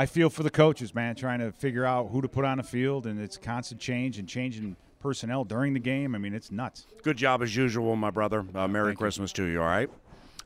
I 0.00 0.06
feel 0.06 0.30
for 0.30 0.42
the 0.42 0.50
coaches, 0.50 0.94
man, 0.94 1.14
trying 1.14 1.40
to 1.40 1.52
figure 1.52 1.84
out 1.84 2.08
who 2.08 2.22
to 2.22 2.28
put 2.28 2.46
on 2.46 2.56
the 2.56 2.62
field, 2.62 3.06
and 3.06 3.20
it's 3.20 3.36
constant 3.36 3.82
change 3.82 4.18
and 4.18 4.26
changing 4.26 4.74
personnel 4.98 5.44
during 5.44 5.74
the 5.74 5.78
game. 5.78 6.14
I 6.14 6.18
mean, 6.18 6.32
it's 6.32 6.50
nuts. 6.50 6.86
Good 7.02 7.18
job 7.18 7.42
as 7.42 7.54
usual, 7.54 7.94
my 7.96 8.08
brother. 8.08 8.46
Uh, 8.54 8.66
Merry 8.66 8.96
Christmas 8.96 9.30
to 9.34 9.44
you, 9.44 9.60
all 9.60 9.68
right? 9.68 9.90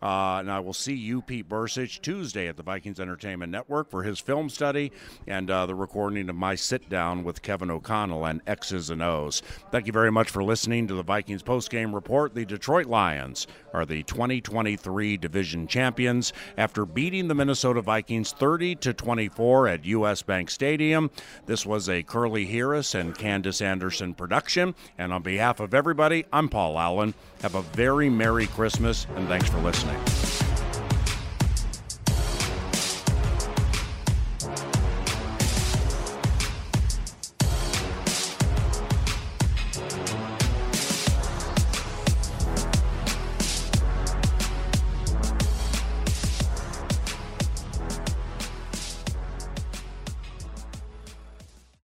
Uh, 0.04 0.36
and 0.40 0.52
I 0.52 0.60
will 0.60 0.74
see 0.74 0.92
you, 0.92 1.22
Pete 1.22 1.48
Bercich, 1.48 2.02
Tuesday 2.02 2.46
at 2.46 2.58
the 2.58 2.62
Vikings 2.62 3.00
Entertainment 3.00 3.50
Network 3.50 3.90
for 3.90 4.02
his 4.02 4.20
film 4.20 4.50
study 4.50 4.92
and 5.26 5.50
uh, 5.50 5.64
the 5.64 5.74
recording 5.74 6.28
of 6.28 6.36
my 6.36 6.54
sit 6.54 6.90
down 6.90 7.24
with 7.24 7.40
Kevin 7.40 7.70
O'Connell 7.70 8.26
and 8.26 8.42
X's 8.46 8.90
and 8.90 9.02
O's. 9.02 9.42
Thank 9.70 9.86
you 9.86 9.94
very 9.94 10.12
much 10.12 10.28
for 10.28 10.44
listening 10.44 10.86
to 10.88 10.94
the 10.94 11.02
Vikings 11.02 11.42
postgame 11.42 11.94
report. 11.94 12.34
The 12.34 12.44
Detroit 12.44 12.84
Lions 12.84 13.46
are 13.72 13.86
the 13.86 14.02
2023 14.02 15.16
division 15.16 15.66
champions 15.66 16.34
after 16.58 16.84
beating 16.84 17.28
the 17.28 17.34
Minnesota 17.34 17.80
Vikings 17.80 18.32
30 18.32 18.74
to 18.76 18.92
24 18.92 19.68
at 19.68 19.86
US 19.86 20.20
Bank 20.20 20.50
Stadium. 20.50 21.10
This 21.46 21.64
was 21.64 21.88
a 21.88 22.02
Curly 22.02 22.44
Harris 22.44 22.94
and 22.94 23.16
Candace 23.16 23.62
Anderson 23.62 24.12
production. 24.12 24.74
And 24.98 25.14
on 25.14 25.22
behalf 25.22 25.60
of 25.60 25.72
everybody, 25.72 26.26
I'm 26.30 26.50
Paul 26.50 26.78
Allen. 26.78 27.14
Have 27.40 27.54
a 27.54 27.62
very 27.62 28.10
Merry 28.10 28.46
Christmas 28.48 29.06
and 29.16 29.26
thanks 29.28 29.48
for 29.48 29.58
listening. 29.60 29.93
Bye. 29.94 30.43